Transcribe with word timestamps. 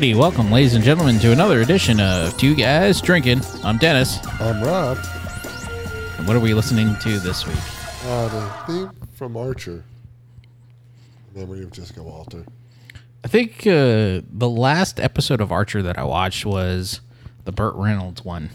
Alrighty, 0.00 0.14
welcome, 0.14 0.50
ladies 0.50 0.72
and 0.72 0.82
gentlemen, 0.82 1.18
to 1.18 1.30
another 1.30 1.60
edition 1.60 2.00
of 2.00 2.34
Two 2.38 2.54
Guys 2.54 3.02
Drinking. 3.02 3.42
I'm 3.62 3.76
Dennis. 3.76 4.18
I'm 4.40 4.62
Rob. 4.62 4.96
And 6.16 6.26
what 6.26 6.34
are 6.34 6.40
we 6.40 6.54
listening 6.54 6.96
to 7.02 7.18
this 7.18 7.46
week? 7.46 7.58
Uh, 8.06 8.28
the 8.28 8.50
theme 8.66 8.90
from 9.12 9.36
Archer. 9.36 9.84
Memory 11.34 11.64
of 11.64 11.72
Jessica 11.72 12.02
Walter. 12.02 12.46
I 13.22 13.28
think 13.28 13.66
uh, 13.66 14.24
the 14.32 14.48
last 14.48 14.98
episode 14.98 15.42
of 15.42 15.52
Archer 15.52 15.82
that 15.82 15.98
I 15.98 16.04
watched 16.04 16.46
was 16.46 17.02
the 17.44 17.52
Burt 17.52 17.74
Reynolds 17.74 18.24
one. 18.24 18.48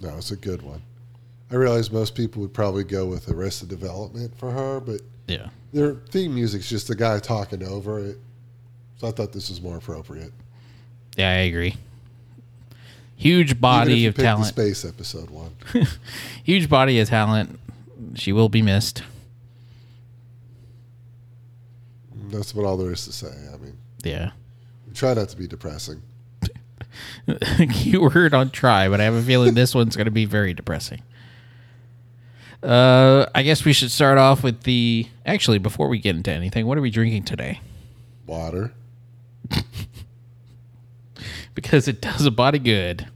That 0.00 0.16
was 0.16 0.30
a 0.30 0.36
good 0.36 0.62
one. 0.62 0.80
I 1.50 1.56
realize 1.56 1.92
most 1.92 2.14
people 2.14 2.40
would 2.40 2.54
probably 2.54 2.84
go 2.84 3.04
with 3.04 3.28
Arrested 3.28 3.68
Development 3.68 4.34
for 4.38 4.50
her, 4.50 4.80
but 4.80 5.02
Yeah. 5.28 5.50
their 5.74 5.96
theme 6.08 6.34
music's 6.34 6.70
just 6.70 6.88
a 6.88 6.94
guy 6.94 7.18
talking 7.18 7.62
over 7.62 7.98
it. 8.02 8.16
So 8.96 9.08
I 9.08 9.10
thought 9.10 9.34
this 9.34 9.50
was 9.50 9.60
more 9.60 9.76
appropriate. 9.76 10.32
Yeah, 11.16 11.30
I 11.30 11.34
agree. 11.34 11.76
Huge 13.16 13.58
body 13.60 14.06
of 14.06 14.14
talent. 14.14 14.46
Space 14.48 14.84
episode 14.84 15.30
one. 15.30 15.52
Huge 16.44 16.68
body 16.68 17.00
of 17.00 17.08
talent. 17.08 17.58
She 18.14 18.32
will 18.32 18.50
be 18.50 18.60
missed. 18.62 19.02
That's 22.28 22.52
about 22.52 22.64
all 22.64 22.76
there 22.76 22.92
is 22.92 23.04
to 23.06 23.12
say. 23.12 23.32
I 23.52 23.56
mean, 23.56 23.76
Yeah. 24.02 24.32
try 24.94 25.14
not 25.14 25.28
to 25.30 25.36
be 25.36 25.46
depressing. 25.46 26.02
keyword 27.72 28.34
on 28.34 28.50
try, 28.50 28.88
but 28.88 29.00
I 29.00 29.04
have 29.04 29.14
a 29.14 29.22
feeling 29.22 29.54
this 29.54 29.74
one's 29.74 29.96
going 29.96 30.06
to 30.06 30.10
be 30.10 30.24
very 30.24 30.54
depressing. 30.54 31.02
Uh, 32.62 33.26
I 33.34 33.42
guess 33.42 33.64
we 33.64 33.72
should 33.72 33.90
start 33.90 34.18
off 34.18 34.42
with 34.42 34.62
the. 34.62 35.06
Actually, 35.24 35.58
before 35.58 35.88
we 35.88 35.98
get 35.98 36.16
into 36.16 36.30
anything, 36.32 36.66
what 36.66 36.78
are 36.78 36.80
we 36.80 36.90
drinking 36.90 37.24
today? 37.24 37.60
Water. 38.26 38.72
Because 41.56 41.88
it 41.88 42.00
does 42.00 42.24
a 42.24 42.30
body 42.30 42.60
good. 42.60 43.08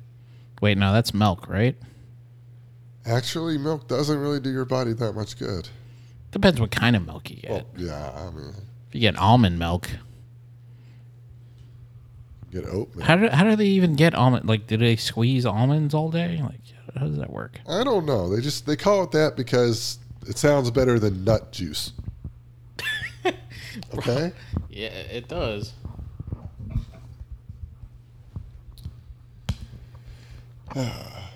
Wait, 0.61 0.77
no, 0.77 0.93
that's 0.93 1.15
milk, 1.15 1.47
right? 1.47 1.77
Actually, 3.07 3.59
milk 3.59 3.87
doesn't 3.87 4.19
really 4.19 4.41
do 4.41 4.51
your 4.51 4.65
body 4.65 4.93
that 4.95 5.13
much 5.13 5.39
good. 5.39 5.69
Depends 6.33 6.59
what 6.61 6.71
kind 6.71 6.97
of 6.97 7.07
milk 7.07 7.31
you 7.31 7.37
get. 7.37 7.51
Well, 7.51 7.67
yeah, 7.77 8.11
I 8.17 8.31
mean, 8.31 8.55
if 8.89 8.95
you 8.95 9.01
get 9.01 9.17
almond 9.17 9.59
milk, 9.59 9.91
get 12.51 12.65
oat 12.67 12.95
milk. 12.95 13.07
how 13.07 13.17
do 13.17 13.29
how 13.29 13.45
do 13.45 13.57
they 13.57 13.67
even 13.67 13.95
get 13.95 14.15
almond? 14.15 14.49
Like, 14.49 14.67
do 14.67 14.77
they 14.77 14.97
squeeze 14.97 15.45
almonds 15.45 15.93
all 15.93 16.11
day? 16.11 16.41
Like, 16.43 16.61
how 16.97 17.07
does 17.07 17.19
that 17.19 17.31
work? 17.31 17.61
I 17.69 17.85
don't 17.85 18.07
know. 18.07 18.35
They 18.35 18.41
just 18.41 18.67
they 18.67 18.77
call 18.77 19.05
it 19.05 19.11
that 19.13 19.37
because 19.37 19.99
it 20.27 20.39
sounds 20.39 20.71
better 20.71 20.99
than 20.99 21.25
nut 21.25 21.53
juice. 21.53 21.93
okay. 23.95 24.33
Yeah, 24.69 24.89
it 24.89 25.29
does. 25.29 25.73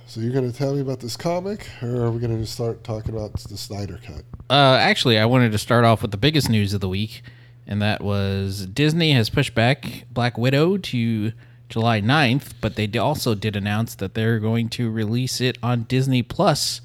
So 0.07 0.21
you're 0.21 0.33
going 0.33 0.49
to 0.49 0.57
tell 0.57 0.75
me 0.75 0.81
about 0.81 1.01
this 1.01 1.17
comic, 1.17 1.67
or 1.83 2.05
are 2.05 2.11
we 2.11 2.21
going 2.21 2.31
to 2.31 2.39
just 2.39 2.53
start 2.53 2.85
talking 2.85 3.17
about 3.17 3.33
the 3.33 3.57
Snyder 3.57 3.99
cut? 4.05 4.23
Uh, 4.51 4.77
actually, 4.79 5.19
I 5.19 5.25
wanted 5.25 5.51
to 5.53 5.59
start 5.59 5.85
off 5.85 6.03
with 6.03 6.11
the 6.11 6.19
biggest 6.19 6.51
news 6.51 6.75
of 6.75 6.81
the 6.83 6.91
week, 6.91 7.23
and 7.67 7.81
that 7.81 8.03
was 8.03 8.67
Disney 8.67 9.13
has 9.13 9.31
pushed 9.31 9.55
back 9.55 10.05
Black 10.11 10.37
Widow 10.37 10.77
to 10.77 11.33
July 11.69 12.01
9th, 12.03 12.53
but 12.61 12.77
they 12.77 12.87
also 12.99 13.35
did 13.35 13.57
announce 13.57 13.95
that 13.97 14.15
they're 14.15 14.39
going 14.39 14.69
to 14.69 14.91
release 14.91 15.41
it 15.41 15.59
on 15.63 15.85
Disney 15.85 16.23
Plus 16.23 16.83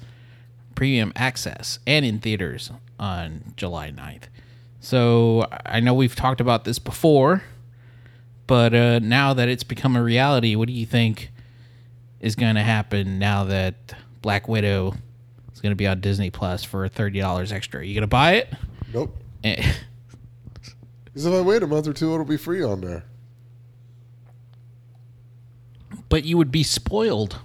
premium 0.74 1.12
access 1.14 1.78
and 1.86 2.04
in 2.04 2.18
theaters 2.18 2.72
on 2.98 3.52
July 3.54 3.90
9th. 3.90 4.24
So 4.80 5.46
I 5.66 5.78
know 5.80 5.92
we've 5.92 6.16
talked 6.16 6.40
about 6.40 6.64
this 6.64 6.78
before, 6.78 7.42
but 8.46 8.74
uh, 8.74 8.98
now 8.98 9.34
that 9.34 9.48
it's 9.48 9.62
become 9.62 9.94
a 9.94 10.02
reality, 10.02 10.56
what 10.56 10.68
do 10.68 10.74
you 10.74 10.86
think 10.86 11.29
is 12.20 12.36
going 12.36 12.54
to 12.56 12.62
happen 12.62 13.18
now 13.18 13.44
that 13.44 13.94
Black 14.22 14.48
Widow 14.48 14.94
is 15.52 15.60
going 15.60 15.72
to 15.72 15.76
be 15.76 15.86
on 15.86 16.00
Disney 16.00 16.30
Plus 16.30 16.62
for 16.64 16.88
thirty 16.88 17.20
dollars 17.20 17.52
extra? 17.52 17.80
Are 17.80 17.82
you 17.82 17.94
going 17.94 18.02
to 18.02 18.06
buy 18.06 18.34
it? 18.34 18.52
Nope. 18.92 19.16
Because 19.42 21.26
if 21.26 21.32
I 21.32 21.40
wait 21.40 21.62
a 21.62 21.66
month 21.66 21.86
or 21.88 21.92
two, 21.92 22.12
it'll 22.12 22.24
be 22.24 22.36
free 22.36 22.62
on 22.62 22.80
there. 22.80 23.04
but 26.08 26.24
you 26.24 26.36
would 26.36 26.50
be 26.50 26.62
spoiled. 26.64 27.38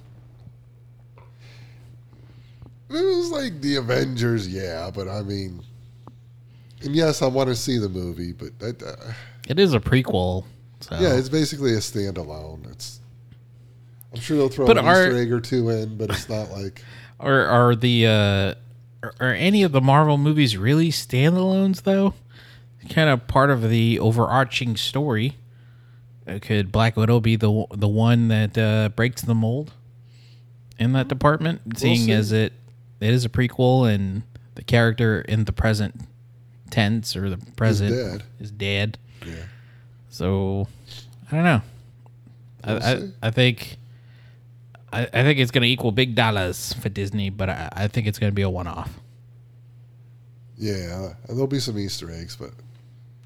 It 2.90 2.94
was 2.94 3.30
like 3.32 3.62
the 3.62 3.76
Avengers, 3.76 4.48
yeah, 4.48 4.90
but 4.94 5.08
I 5.08 5.22
mean, 5.22 5.62
and 6.82 6.96
yes, 6.96 7.22
I 7.22 7.28
want 7.28 7.50
to 7.50 7.56
see 7.56 7.78
the 7.78 7.90
movie, 7.90 8.32
but 8.32 8.58
that, 8.60 8.82
uh, 8.82 9.14
It 9.48 9.60
is 9.60 9.74
a 9.74 9.80
prequel. 9.80 10.46
So. 10.82 10.96
yeah, 11.00 11.16
it's 11.16 11.30
basically 11.30 11.74
a 11.74 11.78
standalone. 11.78 12.72
It's. 12.72 13.00
I'm 14.16 14.22
sure 14.22 14.38
they'll 14.38 14.50
throw 14.50 14.66
But 14.66 14.78
an 14.78 14.86
are- 14.86 15.08
Easter 15.08 15.18
egg 15.22 15.32
or 15.32 15.42
two 15.42 15.70
in, 15.70 15.98
but 15.98 16.10
it's 16.10 16.30
not 16.30 16.52
like. 16.52 16.82
Are 17.20 17.46
are 17.46 17.76
the 17.78 18.08
uh, 18.08 18.54
are, 19.02 19.14
are 19.22 19.34
any 19.34 19.64
of 19.64 19.72
the 19.72 19.80
Marvel 19.80 20.18
movies 20.18 20.58
really 20.58 20.90
standalones 20.92 21.84
though? 21.84 22.14
Kind 22.90 23.10
of 23.10 23.26
part 23.28 23.50
of 23.50 23.70
the 23.70 24.00
overarching 24.00 24.76
story. 24.76 25.38
Uh, 26.28 26.40
Could 26.42 26.74
Black 26.74 26.98
Widow 26.98 27.22
be 27.22 27.38
the 27.38 27.66
the 27.74 27.88
one 27.88 28.28
that 28.28 28.58
uh, 28.58 28.90
breaks 28.90 29.22
the 29.22 29.34
mold 29.34 29.72
in 30.78 30.92
that 30.92 31.08
department? 31.08 31.62
seeing 31.78 31.98
see. 32.08 32.12
as 32.12 32.34
it 32.34 32.52
it 33.00 33.10
is 33.14 33.24
a 33.24 33.30
prequel 33.30 33.90
and 33.90 34.24
the 34.56 34.64
character 34.64 35.22
in 35.22 35.46
the 35.46 35.54
present 35.54 36.02
tense 36.70 37.16
or 37.16 37.30
the 37.30 37.38
present 37.56 37.92
is 37.94 38.12
dead. 38.12 38.24
is 38.42 38.52
dead. 38.52 38.98
Yeah. 39.26 39.36
So 40.10 40.68
I 41.32 41.36
don't 41.36 41.44
know. 41.46 41.62
We'll 42.68 42.84
I, 42.84 42.92
I. 42.94 43.10
I 43.24 43.32
think 43.32 43.78
I, 44.96 45.10
I 45.12 45.24
think 45.24 45.40
it's 45.40 45.52
going 45.52 45.64
to 45.64 45.68
equal 45.68 45.92
big 45.92 46.16
dollars 46.16 46.72
for 46.74 46.88
Disney, 46.88 47.30
but 47.30 47.50
I, 47.50 47.70
I 47.74 47.88
think 47.90 48.08
it's 48.08 48.18
going 48.18 48.32
to 48.32 48.36
be 48.36 48.44
a 48.44 48.50
one 48.50 48.66
off. 48.66 48.98
Yeah, 50.58 51.14
and 51.28 51.38
there'll 51.38 51.48
be 51.48 51.60
some 51.60 51.78
Easter 51.78 52.10
eggs, 52.10 52.38
but 52.38 52.52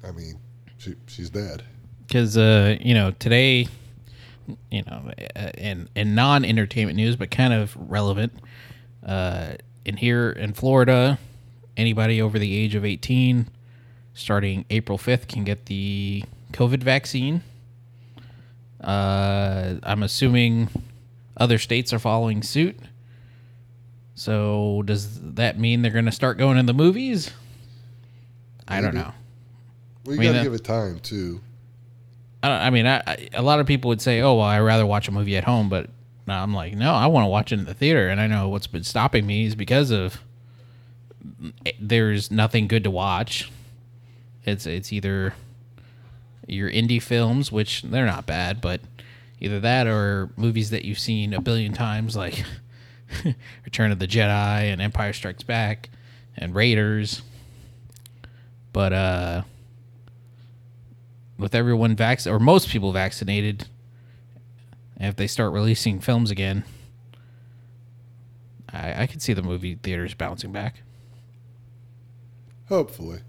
I 0.02 0.10
mean, 0.10 0.34
she 0.78 0.96
she's 1.06 1.30
dead. 1.30 1.62
Because 2.06 2.36
uh, 2.36 2.76
you 2.80 2.92
know 2.92 3.12
today, 3.12 3.68
you 4.68 4.82
know, 4.82 5.12
uh, 5.36 5.50
in 5.56 5.88
in 5.94 6.16
non 6.16 6.44
entertainment 6.44 6.96
news, 6.96 7.14
but 7.14 7.30
kind 7.30 7.54
of 7.54 7.76
relevant. 7.78 8.32
Uh, 9.06 9.52
in 9.84 9.96
here 9.96 10.30
in 10.30 10.52
Florida, 10.54 11.20
anybody 11.76 12.20
over 12.20 12.36
the 12.36 12.56
age 12.56 12.74
of 12.74 12.84
eighteen, 12.84 13.46
starting 14.12 14.64
April 14.70 14.98
fifth, 14.98 15.28
can 15.28 15.44
get 15.44 15.66
the 15.66 16.24
COVID 16.52 16.82
vaccine. 16.82 17.42
Uh, 18.80 19.76
I'm 19.84 20.02
assuming 20.02 20.68
other 21.40 21.58
states 21.58 21.92
are 21.92 21.98
following 21.98 22.42
suit. 22.42 22.78
So 24.14 24.82
does 24.84 25.18
that 25.34 25.58
mean 25.58 25.82
they're 25.82 25.90
going 25.90 26.04
to 26.04 26.12
start 26.12 26.36
going 26.38 26.58
to 26.58 26.62
the 26.62 26.74
movies? 26.74 27.32
I 28.68 28.80
don't 28.80 28.94
know. 28.94 29.12
We 30.04 30.18
mean, 30.18 30.28
got 30.28 30.32
to 30.34 30.40
uh, 30.40 30.42
give 30.44 30.54
it 30.54 30.64
time 30.64 31.00
too. 31.00 31.40
I, 32.42 32.66
I 32.66 32.70
mean, 32.70 32.86
I, 32.86 33.02
I, 33.06 33.28
a 33.34 33.42
lot 33.42 33.58
of 33.58 33.66
people 33.66 33.88
would 33.88 34.00
say, 34.00 34.20
"Oh, 34.20 34.34
well, 34.34 34.46
I 34.46 34.60
rather 34.60 34.86
watch 34.86 35.08
a 35.08 35.10
movie 35.10 35.36
at 35.36 35.44
home," 35.44 35.68
but 35.68 35.90
I'm 36.28 36.54
like, 36.54 36.74
no, 36.74 36.92
I 36.92 37.06
want 37.06 37.24
to 37.24 37.28
watch 37.28 37.52
it 37.52 37.58
in 37.58 37.64
the 37.64 37.74
theater, 37.74 38.08
and 38.08 38.20
I 38.20 38.26
know 38.26 38.48
what's 38.48 38.66
been 38.66 38.84
stopping 38.84 39.26
me 39.26 39.46
is 39.46 39.54
because 39.54 39.90
of 39.90 40.22
there's 41.80 42.30
nothing 42.30 42.68
good 42.68 42.84
to 42.84 42.90
watch. 42.90 43.50
It's 44.44 44.66
it's 44.66 44.92
either 44.92 45.34
your 46.46 46.70
indie 46.70 47.02
films, 47.02 47.50
which 47.50 47.82
they're 47.82 48.06
not 48.06 48.26
bad, 48.26 48.60
but 48.60 48.80
either 49.40 49.60
that 49.60 49.86
or 49.86 50.30
movies 50.36 50.70
that 50.70 50.84
you've 50.84 50.98
seen 50.98 51.32
a 51.32 51.40
billion 51.40 51.72
times, 51.72 52.16
like 52.16 52.44
Return 53.64 53.90
of 53.90 53.98
the 53.98 54.06
Jedi 54.06 54.72
and 54.72 54.80
Empire 54.80 55.12
Strikes 55.12 55.42
Back 55.42 55.90
and 56.36 56.54
Raiders. 56.54 57.22
But 58.72 58.92
uh 58.92 59.42
with 61.38 61.54
everyone 61.54 61.96
vac 61.96 62.26
or 62.26 62.38
most 62.38 62.68
people 62.68 62.92
vaccinated, 62.92 63.66
if 64.98 65.16
they 65.16 65.26
start 65.26 65.52
releasing 65.52 65.98
films 65.98 66.30
again, 66.30 66.64
I, 68.70 69.02
I 69.02 69.06
could 69.06 69.22
see 69.22 69.32
the 69.32 69.42
movie 69.42 69.74
theaters 69.74 70.12
bouncing 70.12 70.52
back. 70.52 70.82
Hopefully. 72.68 73.20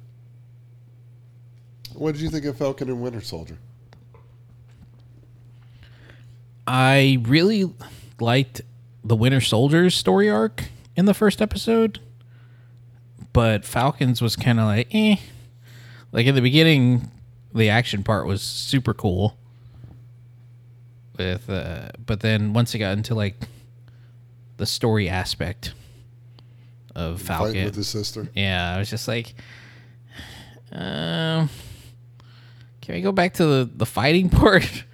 What 1.94 2.12
did 2.14 2.22
you 2.22 2.30
think 2.30 2.46
of 2.46 2.58
Falcon 2.58 2.90
and 2.90 3.02
Winter 3.02 3.22
Soldier? 3.22 3.58
I 6.74 7.18
really 7.24 7.70
liked 8.22 8.62
the 9.04 9.14
Winter 9.14 9.42
Soldier's 9.42 9.94
story 9.94 10.30
arc 10.30 10.64
in 10.96 11.04
the 11.04 11.14
first 11.14 11.42
episode, 11.42 12.00
but 13.34 13.66
Falcons 13.66 14.22
was 14.22 14.38
kind 14.38 14.58
of 14.58 14.68
like, 14.68 14.88
eh. 14.94 15.18
Like 16.14 16.28
in 16.28 16.34
the 16.34 16.42
beginning, 16.42 17.12
the 17.54 17.68
action 17.68 18.04
part 18.04 18.26
was 18.26 18.42
super 18.42 18.94
cool. 18.94 19.36
With, 21.18 21.50
uh, 21.50 21.90
but 22.06 22.22
then 22.22 22.54
once 22.54 22.74
it 22.74 22.80
got 22.80 22.96
into 22.96 23.16
like 23.16 23.36
the 24.56 24.66
story 24.66 25.10
aspect 25.10 25.74
of 26.96 27.22
Fighting 27.22 27.38
Falcon, 27.54 27.66
with 27.66 27.76
his 27.76 27.90
sister. 27.90 28.30
yeah, 28.34 28.76
I 28.76 28.80
was 28.80 28.90
just 28.90 29.10
like, 29.10 29.36
um, 30.72 31.50
can 32.80 32.96
we 32.96 33.02
go 33.02 33.12
back 33.12 33.34
to 33.34 33.46
the, 33.46 33.70
the 33.76 33.86
fighting 33.86 34.30
part? 34.30 34.86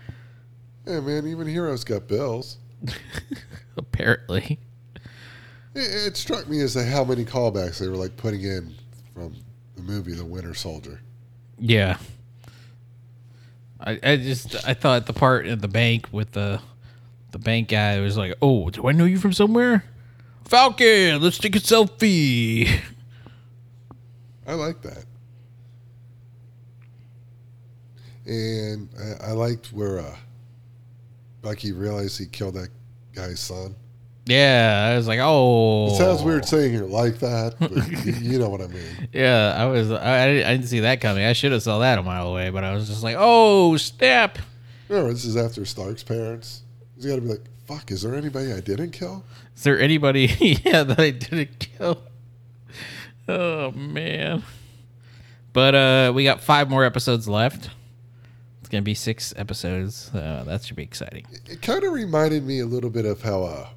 Yeah, 0.88 1.01
man, 1.01 1.28
even 1.28 1.48
Heroes 1.48 1.84
got 1.84 2.07
bills. 2.07 2.57
Apparently. 3.78 4.57
It, 5.75 6.07
it 6.07 6.18
struck 6.18 6.48
me 6.48 6.62
as 6.62 6.74
to 6.74 6.86
how 6.86 7.04
many 7.04 7.25
callbacks 7.25 7.80
they 7.80 7.89
were 7.89 7.98
like 7.98 8.16
putting 8.16 8.42
in 8.44 8.74
from 9.13 9.36
the 9.75 9.81
movie 9.81 10.13
The 10.13 10.24
Winter 10.24 10.54
Soldier. 10.54 11.01
Yeah. 11.60 11.98
I, 13.80 14.00
I 14.01 14.16
just 14.16 14.56
I 14.68 14.74
thought 14.74 15.06
the 15.06 15.13
part 15.13 15.45
in 15.45 15.60
the 15.60 15.68
bank 15.68 16.07
with 16.12 16.31
the 16.31 16.62
the 17.31 17.38
bank 17.38 17.68
guy 17.68 18.00
was 18.00 18.18
like, 18.18 18.33
"Oh, 18.42 18.69
do 18.69 18.88
I 18.88 18.92
know 18.92 19.06
you 19.06 19.19
from 19.19 19.33
somewhere?" 19.33 19.83
Falcon, 20.45 21.22
let's 21.22 21.38
take 21.38 21.56
a 21.56 21.60
selfie. 21.60 22.80
I 24.48 24.54
like 24.54 24.81
that. 24.81 25.06
And 28.25 28.90
I, 29.22 29.28
I 29.28 29.31
liked 29.33 29.74
where 29.74 30.00
uh, 30.00 30.16
Bucky 31.42 31.72
realized 31.72 32.18
he 32.18 32.25
killed 32.25 32.56
that 32.56 32.69
guy's 33.13 33.39
son. 33.39 33.75
Yeah, 34.25 34.89
I 34.92 34.98
was 34.98 35.07
like, 35.07 35.19
"Oh." 35.22 35.88
It 35.88 35.98
sounds 35.98 36.22
weird 36.22 36.45
saying 36.45 36.74
it 36.74 36.89
like 36.89 37.19
that, 37.19 37.56
but 37.60 37.72
you, 38.22 38.39
know 38.39 38.50
what 38.50 38.62
I 38.62 38.68
mean. 38.68 39.07
Yeah, 39.13 39.56
I 39.57 39.66
was 39.66 39.89
I, 39.89 40.25
I 40.25 40.28
didn't 40.28 40.68
see 40.68 40.81
that 40.81 41.00
coming. 41.00 41.24
I 41.24 41.31
should 41.34 41.54
have 41.54 41.63
saw 41.63 41.80
that 41.80 41.98
a 41.98 42.04
mile 42.04 42.28
away, 42.28 42.50
but 42.50 42.63
I 42.66 42.74
was 42.74 42.88
just 42.88 43.04
like, 43.04 43.16
"Oh, 43.18 43.78
snap." 43.78 44.38
Remember, 44.89 45.13
this 45.13 45.25
is 45.25 45.38
after 45.38 45.66
Stark's 45.66 46.04
parents. 46.04 46.63
He's 46.95 47.06
got 47.06 47.16
to 47.16 47.22
be 47.22 47.28
like, 47.28 47.44
fuck, 47.66 47.92
is 47.92 48.01
there 48.01 48.16
anybody 48.16 48.54
I 48.54 48.62
didn't 48.62 48.92
kill? 48.92 49.24
Is 49.56 49.63
there 49.63 49.80
anybody 49.80 50.25
yeah 50.63 50.83
that 50.83 51.00
I 51.00 51.12
didn't 51.12 51.60
kill? 51.60 52.01
Oh 53.28 53.72
man. 53.72 54.44
But 55.51 55.75
uh 55.75 56.12
we 56.16 56.24
got 56.24 56.42
5 56.42 56.69
more 56.69 56.86
episodes 56.86 57.28
left. 57.28 57.69
It's 58.68 58.72
going 58.74 58.84
to 58.84 58.86
be 58.86 58.96
6 58.96 59.34
episodes. 59.38 60.12
Uh, 60.14 60.44
that 60.46 60.62
should 60.62 60.75
be 60.75 60.84
exciting. 60.84 61.25
It 61.50 61.62
kind 61.62 61.86
of 61.86 61.94
reminded 61.94 62.44
me 62.46 62.60
a 62.60 62.66
little 62.66 62.90
bit 62.90 63.06
of 63.06 63.22
how 63.22 63.44
uh, 63.44 63.69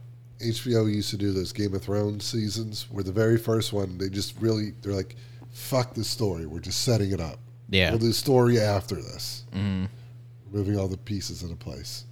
HBO 0.45 0.93
used 0.93 1.11
to 1.11 1.17
do 1.17 1.33
those 1.33 1.53
Game 1.53 1.73
of 1.77 1.83
Thrones 1.85 2.25
seasons, 2.25 2.89
where 2.91 3.05
the 3.05 3.13
very 3.13 3.39
first 3.39 3.73
one, 3.73 3.99
they 3.99 4.09
just 4.09 4.35
really, 4.41 4.73
they're 4.83 4.93
like, 4.93 5.15
fuck 5.53 5.95
the 5.95 6.03
story. 6.03 6.45
We're 6.47 6.59
just 6.59 6.81
setting 6.81 7.13
it 7.13 7.21
up. 7.21 7.39
Yeah. 7.69 7.91
We'll 7.91 8.01
do 8.01 8.09
the 8.09 8.13
story 8.13 8.59
after 8.59 8.97
this. 8.97 9.45
Mhm. 9.55 9.91
Moving 10.51 10.77
all 10.77 10.89
the 10.89 10.97
pieces 10.97 11.45
into 11.45 11.55
place. 11.55 12.05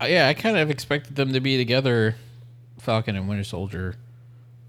Uh, 0.00 0.06
yeah, 0.06 0.28
I 0.28 0.32
kind 0.32 0.56
of 0.56 0.70
expected 0.70 1.14
them 1.14 1.34
to 1.34 1.40
be 1.40 1.58
together, 1.58 2.16
Falcon 2.78 3.16
and 3.16 3.28
Winter 3.28 3.44
Soldier, 3.44 3.96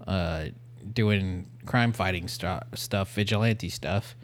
uh, 0.06 0.48
doing 0.92 1.46
crime 1.64 1.94
fighting 1.94 2.28
stu- 2.28 2.58
stuff, 2.74 3.14
vigilante 3.14 3.70
stuff. 3.70 4.14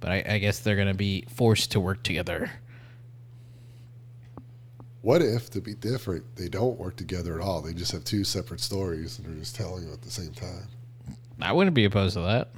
But 0.00 0.10
I, 0.10 0.24
I 0.28 0.38
guess 0.38 0.60
they're 0.60 0.76
going 0.76 0.88
to 0.88 0.94
be 0.94 1.24
forced 1.28 1.72
to 1.72 1.80
work 1.80 2.02
together. 2.02 2.50
What 5.02 5.22
if, 5.22 5.50
to 5.50 5.60
be 5.60 5.74
different, 5.74 6.36
they 6.36 6.48
don't 6.48 6.78
work 6.78 6.96
together 6.96 7.40
at 7.40 7.40
all? 7.40 7.62
They 7.62 7.72
just 7.72 7.92
have 7.92 8.04
two 8.04 8.24
separate 8.24 8.60
stories 8.60 9.18
and 9.18 9.26
they're 9.26 9.38
just 9.38 9.56
telling 9.56 9.84
them 9.84 9.92
at 9.92 10.02
the 10.02 10.10
same 10.10 10.32
time. 10.32 10.68
I 11.40 11.52
wouldn't 11.52 11.74
be 11.74 11.84
opposed 11.84 12.14
to 12.14 12.20
that. 12.20 12.48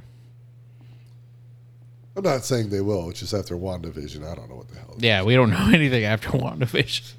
I'm 2.17 2.25
not 2.25 2.45
saying 2.45 2.71
they 2.71 2.81
will. 2.81 3.09
It's 3.11 3.21
just 3.21 3.35
after 3.35 3.57
WandaVision. 3.57 4.27
I 4.27 4.35
don't 4.35 4.49
know 4.49 4.57
what 4.57 4.69
the 4.69 4.77
hell. 4.77 4.97
Yeah, 4.99 5.23
we 5.23 5.35
don't 5.35 5.51
know 5.51 5.71
anything 5.73 6.05
after 6.05 6.31
WandaVision. 6.31 7.13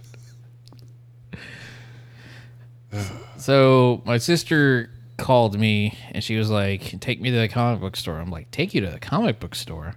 so 3.38 4.02
my 4.06 4.18
sister 4.18 4.90
called 5.18 5.58
me 5.58 5.98
and 6.12 6.24
she 6.24 6.36
was 6.36 6.50
like, 6.50 7.00
"Take 7.00 7.22
me 7.22 7.32
to 7.32 7.38
the 7.38 7.48
comic 7.48 7.80
book 7.80 7.96
store." 7.96 8.20
I'm 8.20 8.32
like, 8.32 8.52
"Take 8.52 8.74
you 8.74 8.82
to 8.82 8.90
the 8.90 9.00
comic 9.00 9.40
book 9.40 9.56
store?" 9.56 9.96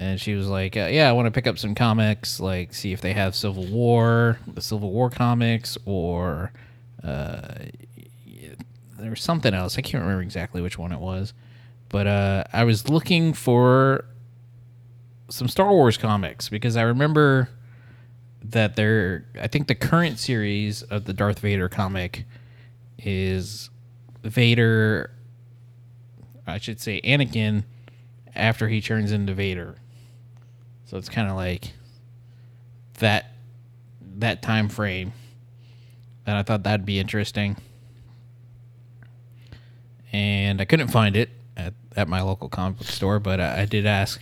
And 0.00 0.18
she 0.18 0.32
was 0.32 0.48
like, 0.48 0.78
uh, 0.78 0.88
"Yeah, 0.90 1.10
I 1.10 1.12
want 1.12 1.26
to 1.26 1.30
pick 1.30 1.46
up 1.46 1.58
some 1.58 1.74
comics, 1.74 2.40
like 2.40 2.72
see 2.72 2.94
if 2.94 3.02
they 3.02 3.12
have 3.12 3.34
Civil 3.34 3.66
War, 3.66 4.38
the 4.46 4.62
Civil 4.62 4.90
War 4.90 5.10
comics, 5.10 5.76
or 5.84 6.52
uh, 7.04 7.40
there 8.98 9.10
was 9.10 9.20
something 9.20 9.52
else. 9.52 9.76
I 9.76 9.82
can't 9.82 10.02
remember 10.02 10.22
exactly 10.22 10.62
which 10.62 10.78
one 10.78 10.90
it 10.90 11.00
was, 11.00 11.34
but 11.90 12.06
uh, 12.06 12.44
I 12.50 12.64
was 12.64 12.88
looking 12.88 13.34
for 13.34 14.06
some 15.28 15.48
Star 15.48 15.70
Wars 15.70 15.98
comics 15.98 16.48
because 16.48 16.78
I 16.78 16.82
remember 16.82 17.50
that 18.42 18.76
they're 18.76 19.26
I 19.38 19.48
think 19.48 19.68
the 19.68 19.74
current 19.74 20.18
series 20.18 20.82
of 20.82 21.04
the 21.04 21.12
Darth 21.12 21.40
Vader 21.40 21.68
comic 21.68 22.24
is 22.98 23.68
Vader 24.22 25.10
I 26.46 26.56
should 26.56 26.80
say 26.80 27.02
Anakin 27.02 27.64
after 28.34 28.68
he 28.68 28.80
turns 28.80 29.12
into 29.12 29.34
Vader. 29.34 29.76
So 30.90 30.96
it's 30.96 31.08
kind 31.08 31.30
of 31.30 31.36
like 31.36 31.72
that 32.98 33.36
that 34.16 34.42
time 34.42 34.68
frame. 34.68 35.12
And 36.26 36.36
I 36.36 36.42
thought 36.42 36.64
that'd 36.64 36.84
be 36.84 36.98
interesting. 36.98 37.56
And 40.12 40.60
I 40.60 40.64
couldn't 40.64 40.88
find 40.88 41.14
it 41.14 41.30
at, 41.56 41.74
at 41.94 42.08
my 42.08 42.22
local 42.22 42.48
comic 42.48 42.78
book 42.78 42.88
store, 42.88 43.20
but 43.20 43.38
I, 43.40 43.62
I 43.62 43.64
did 43.66 43.86
ask 43.86 44.20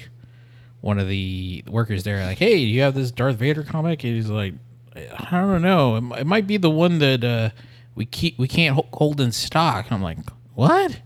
one 0.82 0.98
of 0.98 1.08
the 1.08 1.64
workers 1.66 2.04
there, 2.04 2.22
like, 2.26 2.36
"Hey, 2.36 2.56
you 2.56 2.82
have 2.82 2.94
this 2.94 3.12
Darth 3.12 3.36
Vader 3.36 3.62
comic?" 3.62 4.04
And 4.04 4.14
he's 4.14 4.28
like, 4.28 4.52
"I 4.94 5.40
don't 5.40 5.62
know. 5.62 5.96
It, 5.96 6.20
it 6.20 6.26
might 6.26 6.46
be 6.46 6.58
the 6.58 6.68
one 6.68 6.98
that 6.98 7.24
uh, 7.24 7.48
we 7.94 8.04
keep 8.04 8.38
we 8.38 8.46
can't 8.46 8.78
hold 8.92 9.22
in 9.22 9.32
stock." 9.32 9.90
I'm 9.90 10.02
like, 10.02 10.18
"What?" 10.54 11.00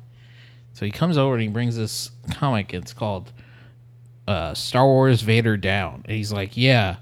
So 0.73 0.85
he 0.85 0.91
comes 0.91 1.17
over 1.17 1.35
and 1.35 1.43
he 1.43 1.49
brings 1.49 1.77
this 1.77 2.11
comic. 2.33 2.75
It's 2.75 2.93
called 2.93 3.31
uh, 4.27 4.55
Star 4.55 4.87
Wars 4.87 5.23
Vader 5.23 5.57
Down. 5.57 6.03
And 6.07 6.17
he's 6.17 6.33
like, 6.33 6.57
"Yeah, 6.57 6.97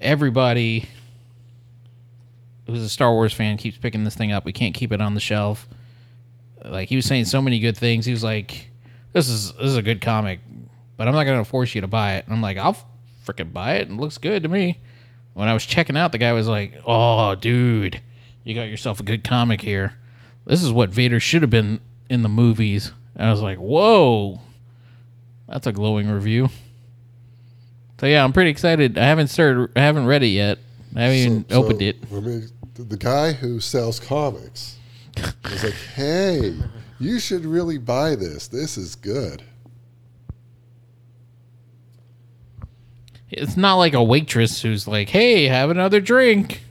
everybody 0.00 0.88
who's 2.66 2.82
a 2.82 2.88
Star 2.88 3.12
Wars 3.12 3.32
fan 3.32 3.56
keeps 3.56 3.76
picking 3.76 4.04
this 4.04 4.14
thing 4.14 4.32
up. 4.32 4.44
We 4.44 4.52
can't 4.52 4.74
keep 4.74 4.92
it 4.92 5.00
on 5.00 5.14
the 5.14 5.20
shelf." 5.20 5.68
Like 6.64 6.88
he 6.88 6.96
was 6.96 7.04
saying 7.04 7.26
so 7.26 7.40
many 7.40 7.60
good 7.60 7.76
things. 7.76 8.06
He 8.06 8.12
was 8.12 8.24
like, 8.24 8.70
"This 9.12 9.28
is 9.28 9.52
this 9.52 9.66
is 9.66 9.76
a 9.76 9.82
good 9.82 10.00
comic." 10.00 10.40
but 10.96 11.06
I'm 11.06 11.14
not 11.14 11.24
going 11.24 11.42
to 11.42 11.48
force 11.48 11.74
you 11.74 11.82
to 11.82 11.86
buy 11.86 12.14
it. 12.14 12.24
And 12.26 12.34
I'm 12.34 12.42
like, 12.42 12.56
I'll 12.56 12.76
freaking 13.24 13.52
buy 13.52 13.74
it. 13.74 13.88
It 13.88 13.92
looks 13.92 14.18
good 14.18 14.42
to 14.42 14.48
me. 14.48 14.80
When 15.34 15.48
I 15.48 15.52
was 15.52 15.66
checking 15.66 15.96
out, 15.96 16.12
the 16.12 16.18
guy 16.18 16.32
was 16.32 16.48
like, 16.48 16.80
Oh, 16.86 17.34
dude, 17.34 18.00
you 18.44 18.54
got 18.54 18.68
yourself 18.68 19.00
a 19.00 19.02
good 19.02 19.22
comic 19.22 19.60
here. 19.60 19.94
This 20.46 20.62
is 20.62 20.72
what 20.72 20.90
Vader 20.90 21.20
should 21.20 21.42
have 21.42 21.50
been 21.50 21.80
in 22.08 22.22
the 22.22 22.28
movies. 22.28 22.92
And 23.14 23.28
I 23.28 23.30
was 23.30 23.42
like, 23.42 23.58
Whoa, 23.58 24.40
that's 25.48 25.66
a 25.66 25.72
glowing 25.72 26.08
review. 26.10 26.48
So 28.00 28.06
yeah, 28.06 28.22
I'm 28.24 28.32
pretty 28.32 28.50
excited. 28.50 28.98
I 28.98 29.04
haven't 29.04 29.28
started. 29.28 29.70
I 29.76 29.80
haven't 29.80 30.06
read 30.06 30.22
it 30.22 30.28
yet. 30.28 30.58
I 30.94 31.02
haven't 31.02 31.16
even 31.18 31.44
So- 31.48 31.56
opened 31.64 31.80
so, 31.80 31.84
it. 31.86 31.96
I 32.12 32.20
mean, 32.20 32.48
the- 32.74 32.82
the 32.84 32.96
guy 32.96 33.32
who 33.32 33.58
sells 33.60 33.98
comics 33.98 34.76
was 35.44 35.64
like, 35.64 35.72
"Hey, 35.94 36.54
you 36.98 37.18
should 37.18 37.44
really 37.46 37.78
buy 37.78 38.14
this. 38.16 38.48
This 38.48 38.76
is 38.76 38.94
good." 38.96 39.42
It's 43.30 43.56
not 43.56 43.74
like 43.76 43.94
a 43.94 44.02
waitress 44.02 44.62
who's 44.62 44.86
like, 44.86 45.08
"Hey, 45.08 45.44
have 45.46 45.70
another 45.70 46.00
drink." 46.00 46.62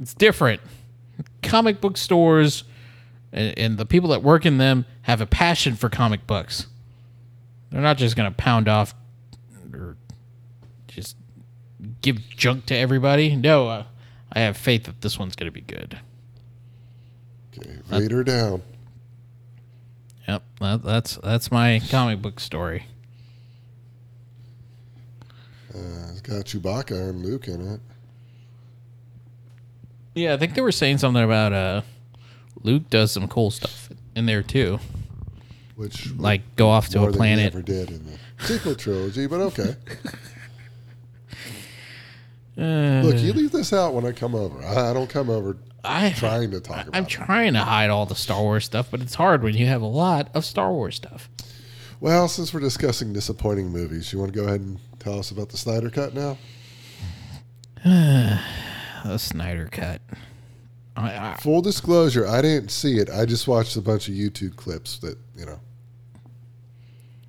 It's 0.00 0.14
different. 0.14 0.60
Comic 1.42 1.80
book 1.80 1.96
stores 1.96 2.64
and, 3.32 3.56
and 3.58 3.78
the 3.78 3.86
people 3.86 4.10
that 4.10 4.22
work 4.22 4.46
in 4.46 4.58
them 4.58 4.86
have 5.02 5.20
a 5.20 5.26
passion 5.26 5.74
for 5.76 5.88
comic 5.88 6.26
books. 6.26 6.66
They're 7.72 7.80
not 7.80 7.96
just 7.96 8.16
going 8.16 8.30
to 8.30 8.36
pound 8.36 8.68
off 8.68 8.94
or 9.72 9.96
just 10.88 11.16
give 12.02 12.18
junk 12.28 12.66
to 12.66 12.76
everybody. 12.76 13.34
No, 13.34 13.66
uh, 13.66 13.84
I 14.30 14.40
have 14.40 14.58
faith 14.58 14.84
that 14.84 15.00
this 15.00 15.18
one's 15.18 15.34
going 15.34 15.46
to 15.46 15.52
be 15.52 15.62
good. 15.62 15.98
Okay, 17.58 17.78
Vader 17.86 18.22
down. 18.22 18.62
Yep, 20.28 20.42
that, 20.60 20.82
that's 20.84 21.16
that's 21.16 21.50
my 21.50 21.80
comic 21.90 22.20
book 22.22 22.40
story. 22.40 22.86
Uh, 25.74 26.10
it's 26.10 26.20
got 26.20 26.44
Chewbacca 26.44 27.08
and 27.08 27.24
Luke 27.24 27.48
in 27.48 27.66
it. 27.66 27.80
Yeah, 30.14 30.34
I 30.34 30.36
think 30.36 30.54
they 30.54 30.60
were 30.60 30.72
saying 30.72 30.98
something 30.98 31.22
about 31.22 31.54
uh, 31.54 31.82
Luke 32.62 32.90
does 32.90 33.12
some 33.12 33.28
cool 33.28 33.50
stuff 33.50 33.88
in 34.14 34.26
there 34.26 34.42
too, 34.42 34.78
Which 35.76 36.12
like 36.14 36.42
go 36.56 36.68
off 36.68 36.88
to 36.90 37.04
a 37.04 37.12
planet. 37.12 37.46
ever 37.46 37.62
did 37.62 37.90
in 37.90 38.04
the 38.06 38.44
sequel 38.44 38.74
trilogy, 38.74 39.26
but 39.26 39.40
okay. 39.40 39.74
Uh, 42.58 43.00
Look, 43.04 43.16
you 43.18 43.32
leave 43.32 43.52
this 43.52 43.72
out 43.72 43.94
when 43.94 44.04
I 44.04 44.12
come 44.12 44.34
over. 44.34 44.62
I, 44.62 44.90
I 44.90 44.92
don't 44.92 45.08
come 45.08 45.30
over 45.30 45.56
I 45.84 46.10
trying 46.10 46.50
to 46.52 46.60
talk 46.60 46.86
about 46.88 46.96
I'm 46.96 47.04
it. 47.04 47.08
trying 47.08 47.54
to 47.54 47.60
hide 47.60 47.90
all 47.90 48.06
the 48.06 48.14
Star 48.14 48.42
Wars 48.42 48.64
stuff, 48.64 48.88
but 48.90 49.00
it's 49.00 49.14
hard 49.14 49.42
when 49.42 49.54
you 49.56 49.66
have 49.66 49.82
a 49.82 49.86
lot 49.86 50.28
of 50.34 50.44
Star 50.44 50.72
Wars 50.72 50.94
stuff. 50.96 51.28
Well, 52.00 52.28
since 52.28 52.52
we're 52.52 52.60
discussing 52.60 53.12
disappointing 53.12 53.68
movies, 53.70 54.12
you 54.12 54.18
want 54.18 54.32
to 54.32 54.38
go 54.38 54.46
ahead 54.46 54.60
and 54.60 54.78
tell 54.98 55.18
us 55.18 55.30
about 55.30 55.48
the 55.48 55.56
Snyder 55.56 55.90
Cut 55.90 56.14
now? 56.14 56.36
The 59.04 59.18
Snyder 59.18 59.68
cut. 59.72 60.00
I, 60.96 61.32
I, 61.32 61.36
Full 61.36 61.62
disclosure, 61.62 62.26
I 62.26 62.42
didn't 62.42 62.70
see 62.70 62.98
it. 62.98 63.08
I 63.10 63.24
just 63.24 63.48
watched 63.48 63.76
a 63.76 63.80
bunch 63.80 64.08
of 64.08 64.14
YouTube 64.14 64.56
clips 64.56 64.98
that, 64.98 65.16
you 65.36 65.46
know. 65.46 65.58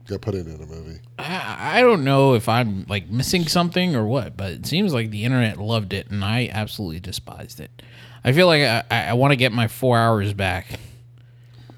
got 0.07 0.21
put 0.21 0.35
in 0.35 0.47
in 0.47 0.61
a 0.61 0.65
movie. 0.65 0.99
I, 1.17 1.79
I 1.79 1.81
don't 1.81 2.03
know 2.03 2.33
if 2.33 2.49
I'm 2.49 2.85
like 2.89 3.09
missing 3.09 3.47
something 3.47 3.95
or 3.95 4.05
what, 4.05 4.35
but 4.35 4.51
it 4.51 4.65
seems 4.65 4.93
like 4.93 5.11
the 5.11 5.23
internet 5.23 5.57
loved 5.57 5.93
it 5.93 6.09
and 6.09 6.23
I 6.25 6.49
absolutely 6.51 6.99
despised 6.99 7.59
it. 7.59 7.81
I 8.23 8.33
feel 8.33 8.47
like 8.47 8.63
I, 8.63 8.83
I, 8.89 9.13
want 9.13 9.31
to 9.31 9.35
get 9.35 9.51
my 9.51 9.67
four 9.67 9.97
hours 9.97 10.33
back. 10.33 10.79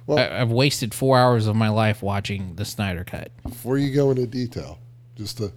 Well- 0.07 0.19
I, 0.19 0.41
I've 0.41 0.51
wasted 0.51 0.93
four 0.93 1.17
hours 1.17 1.47
of 1.47 1.55
my 1.55 1.69
life 1.69 2.01
watching 2.03 2.55
the 2.55 2.65
Snyder 2.65 3.03
Cut. 3.03 3.31
Before 3.43 3.77
you 3.77 3.93
go 3.93 4.11
into 4.11 4.27
detail, 4.27 4.79
just 5.15 5.37
to, 5.37 5.51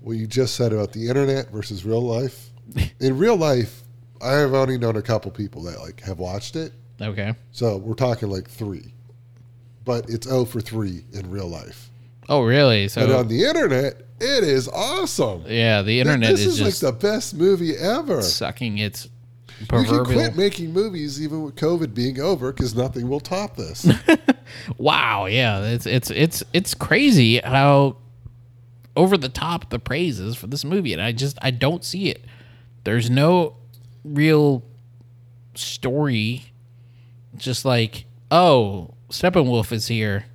what 0.00 0.12
you 0.16 0.26
just 0.26 0.54
said 0.54 0.72
about 0.72 0.92
the 0.92 1.08
internet 1.08 1.50
versus 1.50 1.84
real 1.84 2.02
life. 2.02 2.50
In 3.00 3.18
real 3.18 3.36
life, 3.36 3.82
I 4.22 4.32
have 4.34 4.54
only 4.54 4.78
known 4.78 4.96
a 4.96 5.02
couple 5.02 5.30
people 5.30 5.62
that 5.64 5.80
like 5.80 6.00
have 6.02 6.18
watched 6.18 6.56
it. 6.56 6.72
Okay. 7.00 7.34
So 7.52 7.76
we're 7.76 7.94
talking 7.94 8.28
like 8.28 8.48
three, 8.48 8.92
but 9.84 10.08
it's 10.10 10.26
0 10.26 10.44
for 10.46 10.60
three 10.60 11.04
in 11.12 11.30
real 11.30 11.48
life. 11.48 11.90
Oh, 12.28 12.42
really? 12.42 12.88
So 12.88 13.06
But 13.06 13.14
on 13.14 13.28
the 13.28 13.44
internet, 13.44 14.02
it 14.20 14.44
is 14.44 14.68
awesome. 14.68 15.44
yeah, 15.46 15.82
the 15.82 16.00
internet 16.00 16.30
this 16.30 16.44
is, 16.44 16.60
like 16.60 16.74
the 16.76 16.92
best 16.92 17.34
movie 17.34 17.76
ever. 17.76 18.20
sucking 18.20 18.78
its 18.78 19.08
You 19.60 19.66
can 19.84 20.04
quit 20.04 20.36
making 20.36 20.72
movies 20.72 21.22
even 21.22 21.42
with 21.42 21.54
COVID 21.54 21.94
being 21.94 22.20
over 22.20 22.52
because 22.52 22.74
nothing 22.74 23.08
will 23.08 23.20
top 23.20 23.56
this. 23.56 23.90
Wow, 24.78 25.26
yeah, 25.26 25.62
it's 25.64 25.86
it's 25.86 26.10
it's 26.10 26.42
it's 26.52 26.74
crazy 26.74 27.38
how 27.38 27.96
over 28.96 29.16
the 29.16 29.28
top 29.28 29.70
the 29.70 29.78
praise 29.78 30.18
is 30.20 30.36
for 30.36 30.46
this 30.46 30.64
movie, 30.64 30.92
and 30.92 31.02
I 31.02 31.12
just 31.12 31.38
I 31.42 31.50
don't 31.50 31.84
see 31.84 32.10
it. 32.10 32.24
There's 32.84 33.10
no 33.10 33.56
real 34.04 34.62
story. 35.54 36.52
Just 37.36 37.64
like, 37.64 38.04
oh, 38.30 38.94
Steppenwolf 39.10 39.72
is 39.72 39.88
here. 39.88 40.26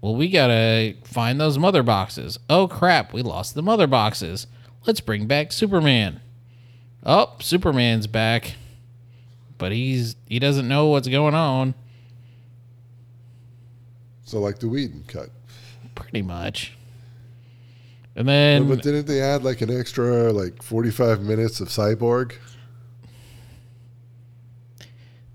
Well, 0.00 0.14
we 0.14 0.28
gotta 0.28 0.94
find 1.04 1.40
those 1.40 1.58
mother 1.58 1.82
boxes. 1.82 2.38
Oh 2.48 2.68
crap, 2.68 3.12
we 3.12 3.22
lost 3.22 3.54
the 3.54 3.62
mother 3.62 3.86
boxes. 3.86 4.46
Let's 4.86 5.00
bring 5.00 5.26
back 5.26 5.50
Superman. 5.52 6.20
Oh, 7.04 7.34
Superman's 7.40 8.06
back, 8.06 8.54
but 9.56 9.72
he's 9.72 10.14
he 10.28 10.38
doesn't 10.38 10.68
know 10.68 10.86
what's 10.86 11.08
going 11.08 11.34
on. 11.34 11.74
so 14.24 14.38
like 14.38 14.60
the 14.60 14.68
Whedon 14.68 15.04
cut. 15.08 15.30
pretty 15.96 16.22
much. 16.22 16.74
And 18.14 18.28
then 18.28 18.68
but 18.68 18.82
didn't 18.82 19.06
they 19.06 19.20
add 19.20 19.42
like 19.42 19.60
an 19.62 19.76
extra 19.76 20.32
like 20.32 20.62
45 20.62 21.22
minutes 21.22 21.60
of 21.60 21.68
Cyborg? 21.68 22.34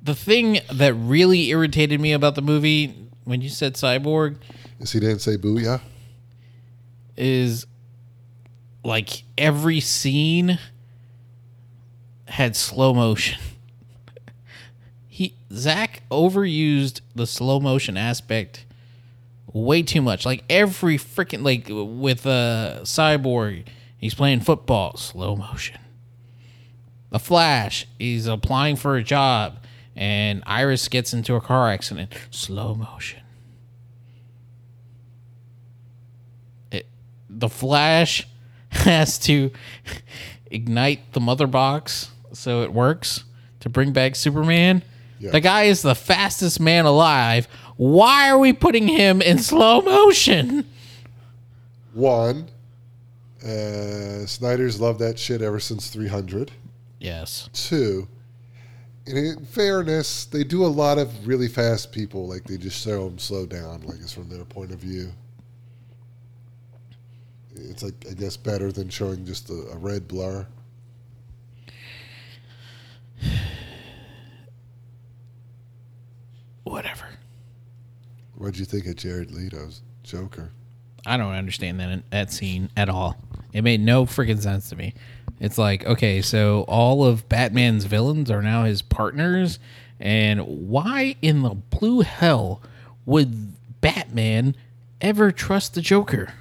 The 0.03 0.13
thing 0.15 0.59
that 0.71 0.93
really 0.93 1.49
irritated 1.49 1.99
me 2.01 2.11
about 2.11 2.35
the 2.35 2.41
movie 2.41 2.93
when 3.23 3.39
you 3.41 3.47
said 3.49 3.75
cyborg 3.75 4.35
Is 4.79 4.91
he 4.91 4.99
didn't 4.99 5.19
say 5.19 5.37
booyah? 5.37 5.79
is 7.15 7.65
like 8.83 9.23
every 9.37 9.79
scene 9.79 10.59
had 12.27 12.55
slow 12.55 12.93
motion. 12.93 13.39
He 15.07 15.35
Zack 15.53 16.01
overused 16.09 17.01
the 17.13 17.27
slow 17.27 17.59
motion 17.59 17.97
aspect 17.97 18.65
way 19.53 19.83
too 19.83 20.01
much. 20.01 20.25
Like 20.25 20.43
every 20.49 20.97
freaking 20.97 21.43
like 21.43 21.67
with 21.69 22.25
uh 22.25 22.79
Cyborg, 22.81 23.67
he's 23.95 24.15
playing 24.15 24.39
football, 24.39 24.97
slow 24.97 25.35
motion. 25.35 25.79
The 27.11 27.19
Flash, 27.19 27.85
he's 27.99 28.25
applying 28.25 28.75
for 28.75 28.95
a 28.97 29.03
job, 29.03 29.59
and 29.95 30.43
Iris 30.45 30.87
gets 30.87 31.13
into 31.13 31.35
a 31.35 31.41
car 31.41 31.69
accident, 31.69 32.13
slow 32.31 32.73
motion. 32.73 33.21
It, 36.71 36.87
the 37.29 37.49
Flash 37.49 38.27
has 38.69 39.19
to 39.19 39.51
ignite 40.51 41.13
the 41.13 41.19
mother 41.19 41.47
box 41.47 42.11
so 42.33 42.63
it 42.63 42.73
works 42.73 43.23
to 43.59 43.69
bring 43.69 43.93
back 43.93 44.15
Superman. 44.15 44.83
Yeah. 45.19 45.31
The 45.31 45.39
guy 45.39 45.63
is 45.63 45.81
the 45.81 45.95
fastest 45.95 46.59
man 46.59 46.85
alive. 46.85 47.47
Why 47.77 48.29
are 48.29 48.37
we 48.37 48.51
putting 48.53 48.87
him 48.87 49.21
in 49.21 49.39
slow 49.39 49.81
motion? 49.81 50.67
One, 51.93 52.49
uh, 53.43 54.25
Snyder's 54.25 54.81
loved 54.81 54.99
that 54.99 55.17
shit 55.17 55.41
ever 55.41 55.59
since 55.59 55.89
300. 55.89 56.51
Yes. 56.99 57.49
Two, 57.53 58.07
and 59.05 59.17
in 59.17 59.45
fairness, 59.45 60.25
they 60.25 60.43
do 60.43 60.65
a 60.65 60.67
lot 60.67 60.97
of 60.97 61.27
really 61.27 61.47
fast 61.47 61.91
people. 61.91 62.27
Like 62.27 62.45
they 62.45 62.57
just 62.57 62.81
show 62.81 63.05
them 63.05 63.19
slow 63.19 63.45
down, 63.45 63.81
like 63.81 63.99
it's 63.99 64.13
from 64.13 64.29
their 64.29 64.45
point 64.45 64.71
of 64.71 64.79
view. 64.79 65.11
It's 67.55 67.83
like 67.83 68.05
I 68.09 68.13
guess 68.13 68.37
better 68.37 68.71
than 68.71 68.89
showing 68.89 69.25
just 69.25 69.49
a, 69.49 69.67
a 69.73 69.77
red 69.77 70.07
blur. 70.07 70.47
Whatever. 76.63 77.07
What'd 78.35 78.57
you 78.57 78.65
think 78.65 78.87
of 78.87 78.95
Jared 78.95 79.31
Leto's 79.31 79.81
Joker? 80.03 80.51
I 81.05 81.17
don't 81.17 81.33
understand 81.33 81.79
that 81.79 82.03
that 82.11 82.31
scene 82.31 82.69
at 82.77 82.89
all. 82.89 83.17
It 83.51 83.63
made 83.63 83.81
no 83.81 84.05
freaking 84.05 84.41
sense 84.41 84.69
to 84.69 84.75
me. 84.75 84.93
It's 85.39 85.57
like, 85.57 85.85
okay, 85.85 86.21
so 86.21 86.63
all 86.67 87.03
of 87.03 87.27
Batman's 87.27 87.85
villains 87.85 88.31
are 88.31 88.41
now 88.41 88.63
his 88.63 88.81
partners, 88.81 89.59
and 89.99 90.41
why 90.41 91.15
in 91.21 91.41
the 91.41 91.49
blue 91.51 92.01
hell 92.01 92.61
would 93.05 93.53
Batman 93.81 94.55
ever 95.01 95.31
trust 95.31 95.73
the 95.73 95.81
Joker? 95.81 96.33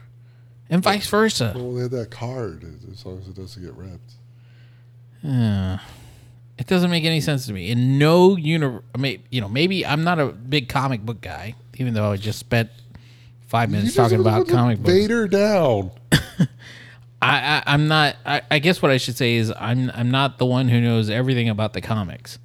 And 0.71 0.83
vice 0.83 1.07
versa. 1.09 1.53
Well, 1.55 1.75
they 1.75 1.83
had 1.83 1.91
that 1.91 2.11
card 2.11 2.65
as 2.91 3.05
long 3.05 3.19
as 3.19 3.29
it 3.29 3.35
doesn't 3.35 3.63
get 3.63 3.75
ripped. 3.75 4.13
It 6.59 6.67
doesn't 6.69 6.91
make 6.91 7.05
any 7.05 7.21
sense 7.21 7.47
to 7.47 7.53
me. 7.53 7.71
In 7.71 7.99
no 7.99 8.37
universe, 8.37 8.85
I 8.95 8.99
mean, 8.99 9.23
you 9.31 9.41
know, 9.41 9.49
maybe 9.49 9.85
I'm 9.85 10.05
not 10.05 10.21
a 10.21 10.27
big 10.27 10.69
comic 10.69 11.01
book 11.01 11.21
guy, 11.21 11.57
even 11.79 11.95
though 11.95 12.13
I 12.13 12.17
just 12.17 12.39
spent 12.39 12.71
five 13.53 13.71
minutes 13.71 13.95
talking 13.95 14.19
about 14.19 14.49
comic 14.49 14.79
books. 14.79 14.91
Vader 14.91 15.29
down. 15.29 15.91
I, 16.11 16.49
I 17.21 17.63
I'm 17.67 17.87
not. 17.87 18.17
I, 18.25 18.41
I 18.51 18.59
guess 18.59 18.81
what 18.81 18.91
I 18.91 18.97
should 18.97 19.17
say 19.17 19.35
is 19.35 19.53
I'm 19.61 19.91
I'm 19.95 20.11
not 20.11 20.39
the 20.39 20.47
one 20.47 20.69
who 20.69 20.81
knows 20.81 21.11
everything 21.11 21.51
about 21.51 21.75
the 21.75 21.83
comics, 21.83 22.39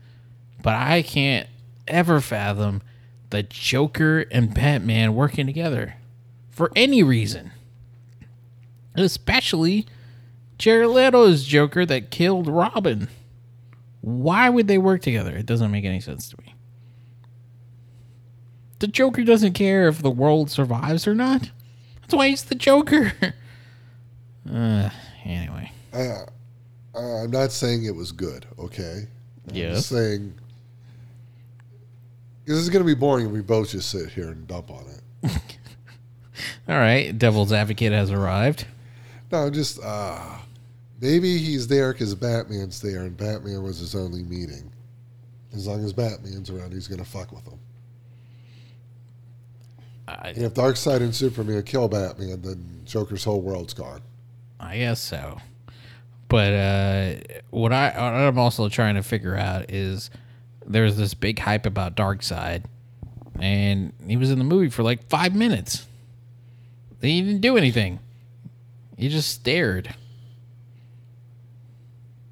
but 0.62 0.76
I 0.76 1.02
can't 1.02 1.48
ever 1.88 2.20
fathom 2.20 2.82
the 3.30 3.44
Joker 3.44 4.26
and 4.32 4.54
Batman 4.54 5.16
working 5.16 5.48
together 5.48 5.96
for 6.50 6.72
any 6.76 7.02
reason, 7.04 7.52
especially 8.94 9.88
Jared 10.58 10.90
Leto's 10.90 11.46
Joker 11.46 11.86
that 11.86 12.12
killed 12.12 12.48
Robin. 12.48 13.08
Why 14.02 14.50
would 14.50 14.68
they 14.68 14.78
work 14.78 15.02
together? 15.02 15.36
It 15.36 15.46
doesn't 15.46 15.72
make 15.72 15.86
any 15.86 16.02
sense 16.02 16.30
to 16.30 16.38
me. 16.42 16.47
The 18.80 18.88
Joker 18.88 19.24
doesn't 19.24 19.54
care 19.54 19.88
if 19.88 20.02
the 20.02 20.12
world 20.12 20.52
survives 20.52 21.08
or 21.08 21.16
not. 21.16 21.50
That's 22.02 22.14
why 22.14 22.30
he's 22.30 22.44
the 22.44 22.56
Joker. 22.56 23.14
Uh, 24.50 24.90
anyway. 25.26 25.70
I, 25.94 26.00
uh, 26.96 27.24
I'm 27.24 27.32
not 27.32 27.52
saying 27.52 27.84
it 27.84 27.94
was 27.94 28.14
good. 28.14 28.46
Okay. 28.58 29.06
I'm 29.50 29.54
just 29.54 29.90
saying. 29.90 30.34
This 32.46 32.56
is 32.56 32.70
going 32.70 32.82
to 32.82 32.88
be 32.88 32.96
boring 32.96 33.26
if 33.26 33.32
we 33.34 33.42
both 33.42 33.72
just 33.72 33.90
sit 33.90 34.10
here 34.10 34.30
and 34.30 34.48
dump 34.48 34.72
on 34.72 34.86
it. 34.86 35.32
All 36.70 36.78
right, 36.78 37.18
Devil's 37.18 37.52
Advocate 37.52 37.92
has 37.92 38.10
arrived. 38.10 38.66
No, 39.32 39.50
just 39.50 39.84
uh, 39.84 40.38
maybe 41.02 41.38
he's 41.38 41.68
there 41.68 41.92
because 41.92 42.16
Batman's 42.16 42.80
there, 42.80 43.02
and 43.02 43.18
Batman 43.18 43.64
was 43.64 43.80
his 43.80 43.96
only 43.96 44.24
meeting. 44.24 44.72
As 45.54 45.68
long 45.68 45.84
as 45.84 45.92
Batman's 45.92 46.50
around, 46.50 46.72
he's 46.72 46.88
going 46.88 47.04
to 47.04 47.10
fuck 47.10 47.34
with 47.34 47.46
him. 47.46 47.60
I, 50.08 50.30
And 50.30 50.44
if 50.44 50.54
Darkseid 50.54 51.02
and 51.02 51.14
Superman 51.14 51.64
kill 51.64 51.88
Batman, 51.88 52.42
then 52.42 52.82
Joker's 52.86 53.24
whole 53.24 53.42
world's 53.42 53.74
gone. 53.74 54.02
I 54.60 54.78
guess 54.78 55.02
so. 55.02 55.40
But 56.30 56.54
uh, 56.54 57.16
what 57.52 57.72
I 57.72 57.90
what 57.90 58.14
I'm 58.14 58.40
also 58.40 58.70
trying 58.70 58.96
to 58.96 59.04
figure 59.04 59.36
out 59.36 59.72
is 59.72 60.10
there's 60.66 60.98
this 60.98 61.14
big 61.14 61.40
hype 61.40 61.66
about 61.66 61.96
Darkseid, 61.96 62.64
and 63.40 63.94
he 64.06 64.18
was 64.18 64.32
in 64.32 64.38
the 64.38 64.44
movie 64.44 64.70
for 64.70 64.84
like 64.84 65.08
five 65.10 65.36
minutes. 65.36 65.86
He 67.02 67.22
didn't 67.22 67.42
do 67.42 67.58
anything. 67.58 68.00
He 68.98 69.10
just 69.10 69.30
stared. 69.30 69.94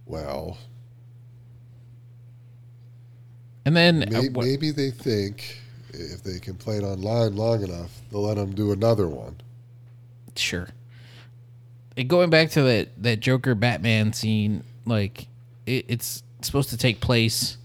Well, 0.05 0.57
And 3.65 3.75
then 3.75 4.03
uh, 4.15 4.21
may, 4.21 4.29
maybe 4.29 4.71
they 4.71 4.91
think 4.91 5.59
if 5.97 6.23
they 6.23 6.39
can 6.39 6.55
play 6.55 6.77
it 6.77 6.83
online 6.83 7.35
long 7.35 7.63
enough, 7.63 8.01
they'll 8.11 8.23
let 8.23 8.35
them 8.35 8.53
do 8.53 8.71
another 8.71 9.07
one. 9.07 9.37
Sure. 10.35 10.67
And 11.97 12.07
going 12.09 12.29
back 12.29 12.49
to 12.51 12.61
that 12.63 12.89
that 13.03 13.19
Joker 13.21 13.55
Batman 13.55 14.13
scene, 14.13 14.63
like 14.85 15.27
it, 15.65 15.85
it's 15.87 16.23
supposed 16.41 16.69
to 16.69 16.77
take 16.77 16.99
place 17.01 17.57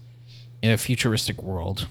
in 0.61 0.71
a 0.71 0.77
futuristic 0.77 1.41
world. 1.43 1.87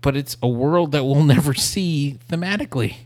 but 0.00 0.16
it's 0.16 0.36
a 0.42 0.48
world 0.48 0.92
that 0.92 1.04
we'll 1.04 1.22
never 1.36 1.54
see 1.54 2.18
thematically. 2.28 2.96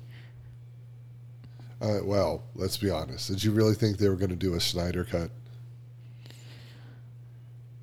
Uh, 1.80 1.99
well, 2.04 2.44
let's 2.54 2.76
be 2.76 2.90
honest. 2.90 3.28
Did 3.28 3.42
you 3.42 3.50
really 3.50 3.75
think 3.75 3.99
they 3.99 4.08
were 4.08 4.16
going 4.16 4.30
to 4.30 4.37
do 4.37 4.54
a 4.54 4.61
Snyder 4.61 5.04
cut? 5.04 5.30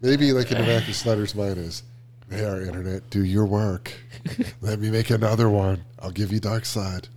Maybe, 0.01 0.31
like 0.31 0.49
in 0.51 0.57
the 0.57 0.63
back 0.63 0.87
of 0.87 0.95
Snyder's 0.95 1.35
mind, 1.35 1.57
is 1.57 1.83
there, 2.29 2.61
internet, 2.61 3.09
do 3.09 3.23
your 3.23 3.45
work. 3.45 3.91
Let 4.61 4.79
me 4.79 4.89
make 4.89 5.09
another 5.09 5.49
one. 5.49 5.83
I'll 5.99 6.11
give 6.11 6.31
you 6.31 6.39
Darkseid. 6.39 7.07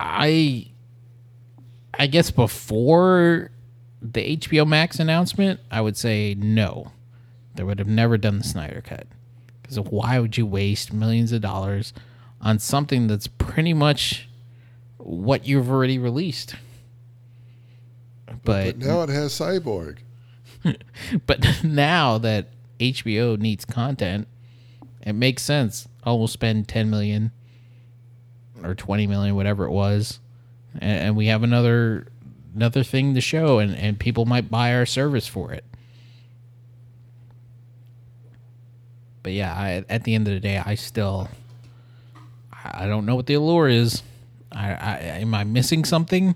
I 0.00 0.68
I 1.98 2.06
guess 2.06 2.30
before 2.30 3.50
the 4.00 4.36
HBO 4.36 4.66
Max 4.66 5.00
announcement, 5.00 5.60
I 5.70 5.80
would 5.80 5.96
say 5.96 6.34
no. 6.38 6.92
They 7.54 7.64
would 7.64 7.80
have 7.80 7.88
never 7.88 8.16
done 8.16 8.38
the 8.38 8.44
Snyder 8.44 8.80
cut. 8.80 9.06
Because 9.62 9.80
why 9.80 10.18
would 10.20 10.38
you 10.38 10.46
waste 10.46 10.92
millions 10.92 11.32
of 11.32 11.40
dollars 11.40 11.92
on 12.40 12.58
something 12.60 13.08
that's 13.08 13.26
pretty 13.26 13.74
much 13.74 14.28
what 14.98 15.46
you've 15.46 15.70
already 15.70 15.98
released? 15.98 16.54
But 18.44 18.44
But 18.44 18.78
now 18.78 19.02
it 19.02 19.08
has 19.08 19.32
Cyborg. 19.32 19.98
but 21.26 21.44
now 21.64 22.18
that 22.18 22.46
HBO 22.78 23.38
needs 23.38 23.64
content, 23.64 24.28
it 25.02 25.14
makes 25.14 25.42
sense. 25.42 25.88
Oh, 26.04 26.16
we'll 26.16 26.28
spend 26.28 26.68
ten 26.68 26.90
million 26.90 27.32
or 28.62 28.74
twenty 28.74 29.06
million, 29.06 29.34
whatever 29.34 29.64
it 29.64 29.70
was, 29.70 30.20
and, 30.74 31.00
and 31.00 31.16
we 31.16 31.26
have 31.26 31.42
another 31.42 32.06
another 32.54 32.82
thing 32.82 33.14
to 33.14 33.20
show, 33.20 33.58
and 33.58 33.74
and 33.74 33.98
people 33.98 34.24
might 34.24 34.50
buy 34.50 34.74
our 34.74 34.86
service 34.86 35.26
for 35.26 35.52
it. 35.52 35.64
But 39.22 39.32
yeah, 39.32 39.52
I, 39.54 39.84
at 39.88 40.04
the 40.04 40.14
end 40.14 40.26
of 40.28 40.34
the 40.34 40.40
day, 40.40 40.62
I 40.64 40.74
still 40.74 41.28
I 42.52 42.84
I 42.84 42.86
don't 42.86 43.06
know 43.06 43.16
what 43.16 43.26
the 43.26 43.34
allure 43.34 43.68
is. 43.68 44.02
I, 44.50 44.72
I 44.72 44.96
am 45.20 45.34
I 45.34 45.44
missing 45.44 45.84
something? 45.84 46.34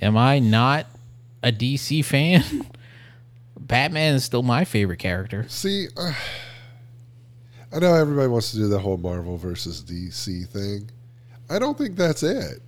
Am 0.00 0.16
I 0.16 0.38
not 0.38 0.86
a 1.42 1.50
DC 1.50 2.04
fan? 2.04 2.66
Batman 3.58 4.14
is 4.14 4.24
still 4.24 4.42
my 4.42 4.64
favorite 4.64 4.98
character. 4.98 5.46
See, 5.48 5.88
uh, 5.96 6.12
I 7.72 7.78
know 7.78 7.94
everybody 7.94 8.28
wants 8.28 8.52
to 8.52 8.58
do 8.58 8.68
the 8.68 8.78
whole 8.78 8.96
Marvel 8.96 9.36
versus 9.36 9.82
DC 9.82 10.48
thing. 10.48 10.90
I 11.48 11.58
don't 11.58 11.76
think 11.76 11.96
that's 11.96 12.22
it. 12.22 12.62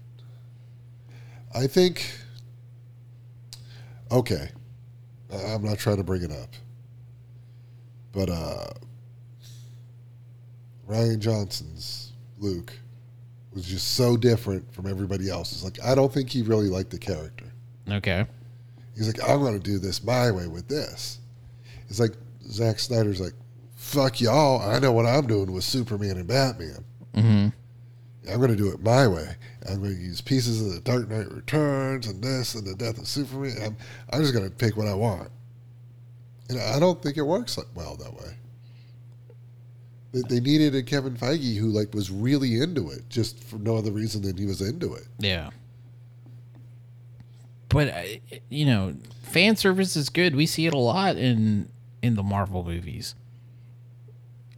I 1.55 1.67
think, 1.67 2.11
okay, 4.11 4.51
I'm 5.33 5.63
not 5.63 5.79
trying 5.79 5.97
to 5.97 6.05
bring 6.05 6.23
it 6.23 6.31
up, 6.31 6.51
but 8.13 8.29
uh, 8.29 8.67
Rian 10.89 11.19
Johnson's 11.19 12.13
Luke 12.39 12.73
was 13.53 13.65
just 13.65 13.95
so 13.95 14.17
different 14.17 14.73
from 14.75 14.87
everybody 14.87 15.31
else's. 15.31 15.65
Like, 15.65 15.83
I 15.83 15.95
don't 15.95 16.13
think 16.13 16.31
he 16.31 16.43
really 16.43 16.69
liked 16.69 16.91
the 16.91 16.99
character. 16.99 17.47
Okay. 17.91 18.27
He's 18.99 19.07
like, 19.07 19.23
I'm 19.29 19.41
going 19.41 19.55
to 19.55 19.61
do 19.61 19.79
this 19.79 20.03
my 20.03 20.33
way 20.33 20.49
with 20.49 20.67
this. 20.67 21.21
It's 21.89 22.01
like 22.01 22.15
Zack 22.43 22.81
Snyder's 22.81 23.21
like, 23.21 23.33
fuck 23.77 24.21
y'all. 24.21 24.61
I 24.61 24.81
know 24.81 24.91
what 24.91 25.07
I'm 25.07 25.29
doing 25.29 25.53
with 25.53 25.63
Superman 25.63 26.17
and 26.17 26.27
Batman. 26.27 26.85
Mm-hmm. 27.15 27.49
I'm 28.31 28.39
going 28.39 28.51
to 28.51 28.57
do 28.57 28.73
it 28.73 28.83
my 28.83 29.07
way. 29.07 29.37
I'm 29.69 29.81
going 29.81 29.95
to 29.95 30.01
use 30.01 30.21
pieces 30.21 30.61
of 30.61 30.75
the 30.75 30.81
Dark 30.81 31.09
Knight 31.09 31.31
Returns 31.31 32.09
and 32.09 32.23
this 32.23 32.57
and 32.57 32.67
the 32.67 32.75
Death 32.75 32.99
of 32.99 33.07
Superman. 33.07 33.57
I'm, 33.63 33.77
I'm 34.13 34.21
just 34.21 34.35
going 34.35 34.49
to 34.49 34.55
pick 34.55 34.77
what 34.77 34.89
I 34.89 34.95
want. 34.95 35.31
And 36.49 36.59
I 36.61 36.81
don't 36.81 37.01
think 37.01 37.17
it 37.17 37.23
works 37.23 37.57
well 37.77 37.95
that 37.97 38.13
way. 38.13 38.35
They, 40.13 40.23
they 40.23 40.41
needed 40.41 40.75
a 40.75 40.83
Kevin 40.83 41.17
Feige 41.17 41.57
who 41.57 41.69
like 41.69 41.95
was 41.95 42.11
really 42.11 42.61
into 42.61 42.91
it, 42.91 43.09
just 43.09 43.45
for 43.45 43.57
no 43.57 43.77
other 43.77 43.93
reason 43.93 44.23
than 44.23 44.37
he 44.37 44.45
was 44.45 44.61
into 44.61 44.95
it. 44.95 45.07
Yeah. 45.21 45.51
But 47.69 47.89
uh, 47.89 48.03
you 48.49 48.67
know, 48.67 48.95
fan 49.23 49.57
service 49.57 49.97
is 49.97 50.09
good. 50.09 50.35
We 50.35 50.47
see 50.47 50.67
it 50.67 50.75
a 50.75 50.79
lot 50.79 51.17
in 51.17 51.69
in 52.03 52.15
the 52.15 52.23
Marvel 52.23 52.65
movies. 52.65 53.15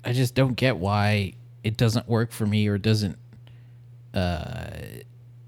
I 0.04 0.12
just 0.12 0.34
don't 0.34 0.54
get 0.54 0.78
why 0.78 1.34
it 1.62 1.76
doesn't 1.76 2.08
work 2.08 2.32
for 2.32 2.46
me 2.46 2.66
or 2.68 2.78
doesn't 2.78 3.18
uh, 4.14 4.70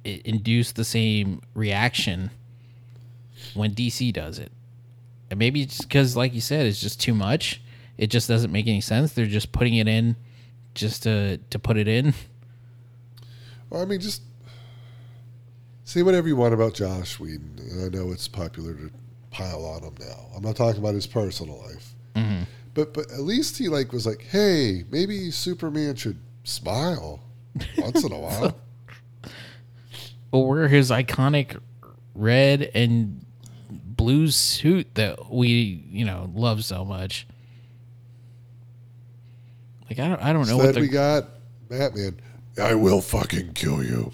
induce 0.04 0.72
the 0.72 0.84
same 0.84 1.40
reaction 1.54 2.30
when 3.54 3.74
DC 3.74 4.12
does 4.12 4.38
it. 4.38 4.52
And 5.30 5.38
maybe 5.38 5.62
it's 5.62 5.80
because, 5.80 6.16
like 6.16 6.34
you 6.34 6.40
said, 6.40 6.66
it's 6.66 6.80
just 6.80 7.00
too 7.00 7.14
much. 7.14 7.62
It 7.96 8.08
just 8.08 8.28
doesn't 8.28 8.52
make 8.52 8.66
any 8.66 8.80
sense. 8.80 9.12
They're 9.12 9.26
just 9.26 9.52
putting 9.52 9.76
it 9.76 9.88
in 9.88 10.16
just 10.74 11.04
to 11.04 11.38
to 11.38 11.58
put 11.58 11.76
it 11.76 11.88
in. 11.88 12.14
Well, 13.70 13.80
I 13.80 13.86
mean, 13.86 14.00
just 14.00 14.20
say 15.84 16.02
whatever 16.02 16.28
you 16.28 16.36
want 16.36 16.54
about 16.54 16.74
Joss 16.74 17.18
Whedon. 17.18 17.58
And 17.70 17.84
I 17.84 17.96
know 17.98 18.12
it's 18.12 18.28
popular 18.28 18.74
to 18.74 18.90
pile 19.30 19.64
on 19.64 19.82
him 19.82 19.94
now. 20.00 20.26
I'm 20.36 20.42
not 20.42 20.56
talking 20.56 20.80
about 20.80 20.94
his 20.94 21.06
personal 21.06 21.58
life, 21.62 21.94
Mhm. 22.14 22.46
but 22.74 22.92
but 22.94 23.10
at 23.12 23.20
least 23.20 23.58
he 23.58 23.68
like 23.68 23.92
was 23.92 24.06
like, 24.06 24.22
hey, 24.22 24.84
maybe 24.90 25.30
Superman 25.30 25.94
should 25.96 26.18
smile 26.44 27.20
once 27.78 28.04
in 28.04 28.12
a 28.12 28.18
while. 28.18 28.56
or 30.32 30.48
wear 30.48 30.68
his 30.68 30.90
iconic 30.90 31.58
red 32.14 32.70
and 32.74 33.24
blue 33.70 34.28
suit 34.30 34.94
that 34.96 35.30
we 35.32 35.84
you 35.90 36.04
know 36.04 36.30
love 36.34 36.64
so 36.64 36.84
much. 36.84 37.26
Like 39.88 39.98
I 39.98 40.08
don't 40.08 40.20
I 40.22 40.32
don't 40.32 40.46
know 40.48 40.56
what 40.56 40.66
Instead, 40.66 40.82
we 40.82 40.88
got 40.88 41.28
Batman. 41.68 42.20
I 42.60 42.74
will 42.74 43.00
fucking 43.00 43.52
kill 43.54 43.82
you. 43.82 44.12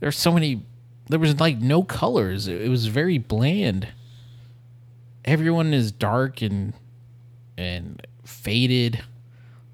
There's 0.00 0.18
so 0.18 0.32
many 0.32 0.64
there 1.10 1.18
was 1.18 1.40
like 1.40 1.58
no 1.58 1.82
colors. 1.82 2.46
It, 2.46 2.68
was 2.68 2.86
very 2.86 3.18
bland. 3.18 3.88
Everyone 5.24 5.74
is 5.74 5.90
dark 5.90 6.40
and 6.40 6.72
and 7.58 8.06
faded. 8.24 9.02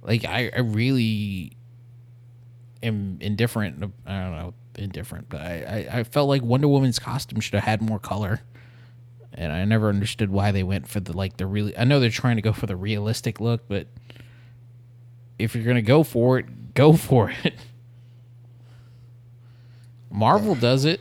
Like 0.02 0.24
I, 0.24 0.50
I 0.54 0.60
really 0.60 1.52
am 2.82 3.18
indifferent. 3.20 3.92
I 4.06 4.12
don't 4.20 4.32
know 4.32 4.54
indifferent, 4.76 5.28
but 5.28 5.40
I, 5.40 5.88
I, 5.90 5.98
I 5.98 6.04
felt 6.04 6.28
like 6.28 6.42
Wonder 6.42 6.68
Woman's 6.68 6.98
costume 6.98 7.40
should 7.40 7.54
have 7.54 7.64
had 7.64 7.82
more 7.82 7.98
color. 7.98 8.40
And 9.34 9.52
I 9.52 9.64
never 9.64 9.88
understood 9.88 10.30
why 10.30 10.52
they 10.52 10.62
went 10.62 10.88
for 10.88 11.00
the 11.00 11.14
like 11.14 11.36
the 11.36 11.46
really. 11.46 11.76
I 11.76 11.84
know 11.84 12.00
they're 12.00 12.08
trying 12.08 12.36
to 12.36 12.42
go 12.42 12.54
for 12.54 12.66
the 12.66 12.76
realistic 12.76 13.40
look, 13.40 13.68
but 13.68 13.88
if 15.38 15.54
you're 15.54 15.64
gonna 15.64 15.82
go 15.82 16.02
for 16.02 16.38
it, 16.38 16.72
go 16.72 16.94
for 16.94 17.30
it. 17.44 17.54
Marvel 20.10 20.54
does 20.54 20.84
it. 20.84 21.00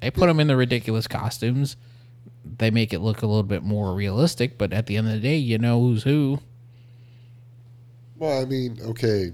They 0.00 0.10
put 0.10 0.26
them 0.26 0.40
in 0.40 0.46
the 0.46 0.56
ridiculous 0.56 1.06
costumes. 1.06 1.76
They 2.58 2.70
make 2.70 2.92
it 2.92 3.00
look 3.00 3.22
a 3.22 3.26
little 3.26 3.42
bit 3.42 3.62
more 3.62 3.94
realistic, 3.94 4.56
but 4.56 4.72
at 4.72 4.86
the 4.86 4.96
end 4.96 5.06
of 5.08 5.14
the 5.14 5.20
day, 5.20 5.36
you 5.36 5.58
know 5.58 5.80
who's 5.80 6.02
who. 6.02 6.40
Well, 8.16 8.40
I 8.40 8.44
mean, 8.44 8.78
okay, 8.82 9.32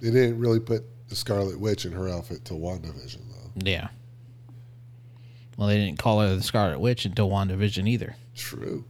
they 0.00 0.10
didn't 0.10 0.38
really 0.38 0.60
put 0.60 0.84
the 1.08 1.16
Scarlet 1.16 1.58
Witch 1.60 1.84
in 1.84 1.92
her 1.92 2.08
outfit 2.08 2.44
till 2.44 2.58
WandaVision, 2.58 3.20
though. 3.30 3.50
Yeah. 3.64 3.88
Well, 5.56 5.68
they 5.68 5.76
didn't 5.76 5.98
call 5.98 6.20
her 6.20 6.34
the 6.34 6.42
Scarlet 6.42 6.78
Witch 6.80 7.04
until 7.04 7.30
WandaVision 7.30 7.88
either. 7.88 8.16
True. 8.34 8.84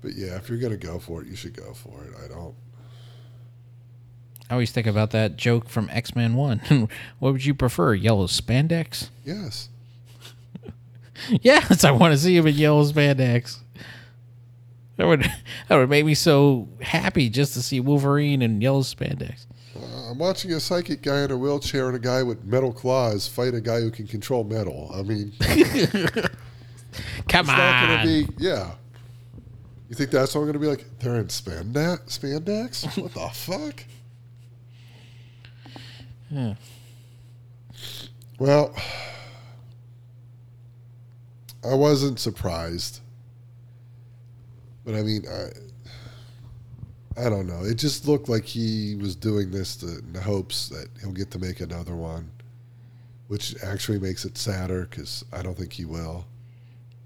But 0.00 0.14
yeah, 0.14 0.36
if 0.36 0.48
you're 0.48 0.58
gonna 0.58 0.76
go 0.76 0.98
for 0.98 1.22
it, 1.22 1.28
you 1.28 1.36
should 1.36 1.56
go 1.56 1.72
for 1.74 2.04
it. 2.04 2.12
I 2.22 2.28
don't. 2.28 2.54
I 4.52 4.54
always 4.54 4.70
think 4.70 4.86
about 4.86 5.12
that 5.12 5.38
joke 5.38 5.70
from 5.70 5.88
X 5.90 6.14
Men 6.14 6.34
1. 6.34 6.58
what 7.20 7.32
would 7.32 7.42
you 7.42 7.54
prefer, 7.54 7.94
yellow 7.94 8.26
spandex? 8.26 9.08
Yes. 9.24 9.70
yes, 11.40 11.84
I 11.84 11.90
want 11.90 12.12
to 12.12 12.18
see 12.18 12.36
him 12.36 12.46
in 12.46 12.56
yellow 12.56 12.84
spandex. 12.84 13.60
That 14.98 15.06
would 15.06 15.22
that 15.68 15.76
would 15.76 15.88
make 15.88 16.04
me 16.04 16.12
so 16.12 16.68
happy 16.82 17.30
just 17.30 17.54
to 17.54 17.62
see 17.62 17.80
Wolverine 17.80 18.42
in 18.42 18.60
yellow 18.60 18.82
spandex. 18.82 19.46
Uh, 19.74 20.10
I'm 20.10 20.18
watching 20.18 20.52
a 20.52 20.60
psychic 20.60 21.00
guy 21.00 21.22
in 21.22 21.30
a 21.30 21.38
wheelchair 21.38 21.86
and 21.86 21.96
a 21.96 21.98
guy 21.98 22.22
with 22.22 22.44
metal 22.44 22.74
claws 22.74 23.26
fight 23.26 23.54
a 23.54 23.60
guy 23.62 23.80
who 23.80 23.90
can 23.90 24.06
control 24.06 24.44
metal. 24.44 24.90
I 24.94 25.00
mean, 25.00 25.32
it's 25.40 26.28
Come 27.26 27.46
not 27.46 27.58
on. 27.58 27.86
going 27.86 28.26
to 28.26 28.26
be, 28.26 28.34
yeah. 28.44 28.72
You 29.88 29.94
think 29.94 30.10
that's 30.10 30.36
all 30.36 30.42
going 30.42 30.52
to 30.52 30.58
be 30.58 30.66
like, 30.66 30.84
they're 30.98 31.14
in 31.14 31.28
spandex? 31.28 32.18
Spandex? 32.18 33.00
What 33.00 33.14
the 33.14 33.28
fuck? 33.30 33.84
Yeah. 36.32 36.54
Well, 38.38 38.74
I 41.64 41.74
wasn't 41.74 42.18
surprised. 42.18 43.00
But 44.84 44.94
I 44.94 45.02
mean, 45.02 45.24
I, 45.30 45.50
I 47.26 47.28
don't 47.28 47.46
know. 47.46 47.62
It 47.64 47.74
just 47.76 48.08
looked 48.08 48.28
like 48.28 48.44
he 48.44 48.96
was 49.00 49.14
doing 49.14 49.50
this 49.50 49.76
to, 49.76 49.98
in 49.98 50.12
the 50.12 50.22
hopes 50.22 50.68
that 50.70 50.88
he'll 51.00 51.12
get 51.12 51.30
to 51.32 51.38
make 51.38 51.60
another 51.60 51.94
one, 51.94 52.30
which 53.28 53.54
actually 53.62 53.98
makes 54.00 54.24
it 54.24 54.36
sadder 54.38 54.88
because 54.90 55.24
I 55.32 55.42
don't 55.42 55.56
think 55.56 55.74
he 55.74 55.84
will. 55.84 56.24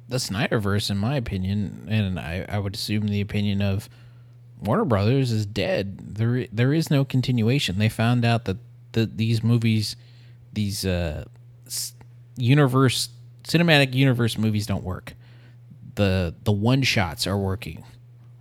the 0.09 0.17
Snyderverse, 0.19 0.91
in 0.91 0.97
my 0.99 1.17
opinion, 1.17 1.87
and 1.91 2.19
I, 2.19 2.47
I 2.49 2.59
would 2.61 2.75
assume 2.77 3.09
the 3.09 3.21
opinion 3.21 3.61
of 3.61 3.91
Warner 4.61 4.85
Brothers 4.87 5.33
is 5.33 5.45
dead. 5.45 6.15
There 6.17 6.47
there 6.53 6.73
is 6.73 6.91
no 6.91 7.05
continuation. 7.05 7.79
They 7.79 7.91
found 7.91 8.25
out 8.25 8.47
that 8.47 8.57
the, 8.97 9.05
these 9.05 9.45
movies, 9.45 9.95
these 10.55 10.87
uh, 10.87 11.27
universe 12.37 13.11
cinematic 13.45 13.95
universe 13.95 14.39
movies 14.39 14.67
don't 14.67 14.83
work. 14.83 15.15
The 15.95 16.35
the 16.45 16.53
one 16.53 16.83
shots 16.83 17.27
are 17.27 17.37
working, 17.37 17.85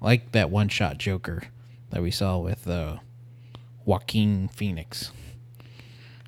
like 0.02 0.32
that 0.32 0.50
one 0.50 0.70
shot 0.70 0.98
Joker 0.98 1.44
that 1.90 2.02
we 2.02 2.10
saw 2.10 2.40
with 2.40 2.68
uh, 2.68 2.98
Joaquin 3.84 4.48
Phoenix 4.48 5.12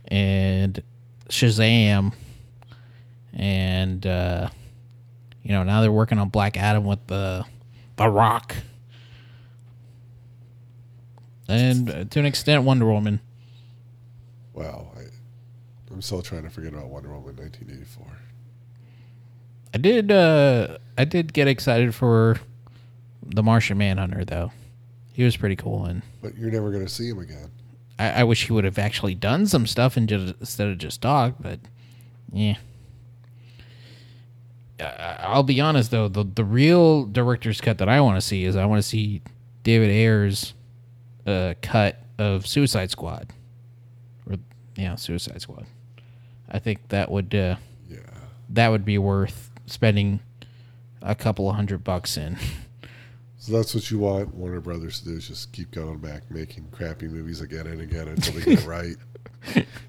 and 0.09 0.83
Shazam, 1.29 2.13
and 3.33 4.05
uh, 4.05 4.49
you 5.41 5.51
know 5.51 5.63
now 5.63 5.81
they're 5.81 5.91
working 5.91 6.19
on 6.19 6.27
Black 6.27 6.57
Adam 6.57 6.83
with 6.83 7.07
the 7.07 7.45
the 7.95 8.09
Rock, 8.09 8.55
and 11.47 11.89
uh, 11.89 12.03
to 12.03 12.19
an 12.19 12.25
extent 12.25 12.63
Wonder 12.63 12.85
Woman. 12.85 13.21
Wow. 14.57 14.87
I, 14.97 15.01
I'm 15.93 16.01
still 16.01 16.21
trying 16.21 16.43
to 16.43 16.49
forget 16.49 16.73
about 16.73 16.89
Wonder 16.89 17.09
Woman 17.09 17.35
1984. 17.35 18.05
I 19.73 19.77
did 19.77 20.11
uh, 20.11 20.77
I 20.97 21.05
did 21.05 21.31
get 21.33 21.47
excited 21.47 21.93
for 21.93 22.37
the 23.23 23.43
Martian 23.43 23.77
Manhunter 23.77 24.25
though. 24.25 24.51
He 25.13 25.23
was 25.23 25.37
pretty 25.37 25.55
cool, 25.55 25.85
and 25.85 26.01
But 26.21 26.35
you're 26.37 26.51
never 26.51 26.71
going 26.71 26.85
to 26.85 26.91
see 26.91 27.09
him 27.09 27.19
again. 27.19 27.51
I, 27.99 28.21
I 28.21 28.23
wish 28.23 28.45
he 28.47 28.53
would 28.53 28.63
have 28.63 28.77
actually 28.77 29.15
done 29.15 29.47
some 29.47 29.65
stuff 29.67 29.97
and 29.97 30.07
just, 30.07 30.35
instead 30.39 30.67
of 30.69 30.77
just 30.77 31.01
talk. 31.01 31.35
But 31.39 31.59
yeah, 32.31 32.55
I- 34.79 35.17
I'll 35.21 35.43
be 35.43 35.59
honest 35.61 35.91
though 35.91 36.07
the 36.07 36.23
the 36.23 36.43
real 36.43 37.05
director's 37.05 37.61
cut 37.61 37.77
that 37.79 37.89
I 37.89 38.01
want 38.01 38.17
to 38.17 38.21
see 38.21 38.45
is 38.45 38.55
I 38.55 38.65
want 38.65 38.81
to 38.81 38.87
see 38.87 39.21
David 39.63 39.89
Ayer's 39.89 40.53
uh, 41.25 41.53
cut 41.61 42.01
of 42.17 42.47
Suicide 42.47 42.89
Squad, 42.89 43.33
or 44.77 44.81
yeah, 44.81 44.95
Suicide 44.95 45.41
Squad. 45.41 45.65
I 46.49 46.59
think 46.59 46.87
that 46.89 47.11
would 47.11 47.33
uh, 47.35 47.55
Yeah. 47.89 47.97
that 48.49 48.69
would 48.69 48.85
be 48.85 48.97
worth 48.97 49.51
spending 49.65 50.19
a 51.01 51.15
couple 51.15 51.49
of 51.49 51.55
hundred 51.55 51.83
bucks 51.83 52.17
in. 52.17 52.37
So 53.39 53.53
that's 53.53 53.73
what 53.75 53.89
you 53.91 53.99
want 53.99 54.33
Warner 54.35 54.59
Brothers 54.59 54.99
to 55.01 55.05
do 55.09 55.15
is 55.15 55.27
just 55.27 55.51
keep 55.53 55.71
going 55.71 55.99
back, 55.99 56.29
making 56.31 56.67
crappy 56.71 57.07
movies 57.07 57.39
again 57.41 57.67
and 57.67 57.79
again 57.81 58.07
until 58.07 58.33
they 58.33 58.41
get 58.41 58.59
it 58.63 58.65
right. 58.67 58.95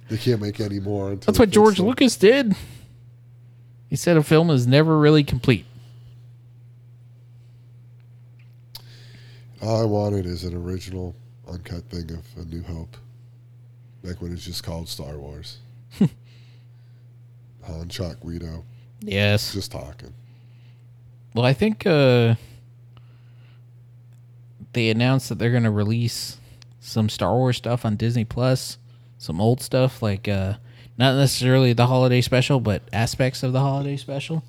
They 0.09 0.17
can't 0.17 0.41
make 0.41 0.61
any 0.61 0.79
more. 0.81 1.13
Until 1.13 1.33
That's 1.33 1.39
what 1.39 1.51
George 1.51 1.79
them. 1.79 1.87
Lucas 1.87 2.17
did. 2.17 2.55
He 3.89 3.97
said 3.97 4.17
a 4.17 4.23
film 4.23 4.51
is 4.51 4.67
never 4.67 4.99
really 4.99 5.25
complete. 5.25 5.65
All 9.61 9.81
I 9.83 9.85
wanted 9.87 10.25
is 10.27 10.45
an 10.45 10.55
original, 10.55 11.17
uncut 11.51 11.85
thing 11.91 12.11
of 12.13 12.25
A 12.37 12.45
New 12.45 12.63
Hope. 12.63 12.97
Back 14.03 14.21
when 14.23 14.33
it's 14.33 14.45
just 14.45 14.63
called 14.63 14.89
Star 14.89 15.17
Wars. 15.17 15.59
Han 17.65 17.89
Chuck 17.89 18.19
Greedo 18.21 18.63
Yes. 19.01 19.53
just 19.53 19.71
talking. 19.73 20.13
Well, 21.35 21.45
I 21.45 21.53
think 21.53 21.87
uh, 21.87 22.35
they 24.73 24.91
announced 24.91 25.29
that 25.29 25.39
they're 25.39 25.51
going 25.51 25.63
to 25.65 25.71
release 25.71 26.39
some 26.81 27.09
Star 27.09 27.35
Wars 27.35 27.57
stuff 27.59 27.85
on 27.85 27.97
Disney 27.97 28.25
Plus, 28.25 28.79
some 29.19 29.41
old 29.41 29.61
stuff 29.61 30.03
like 30.03 30.27
uh, 30.27 30.55
not 30.97 31.17
necessarily 31.17 31.73
the 31.73 31.87
holiday 31.87 32.21
special, 32.21 32.61
but 32.61 32.83
aspects 32.93 33.43
of 33.43 33.53
the 33.53 33.61
holiday 33.61 33.97
special. 33.97 34.43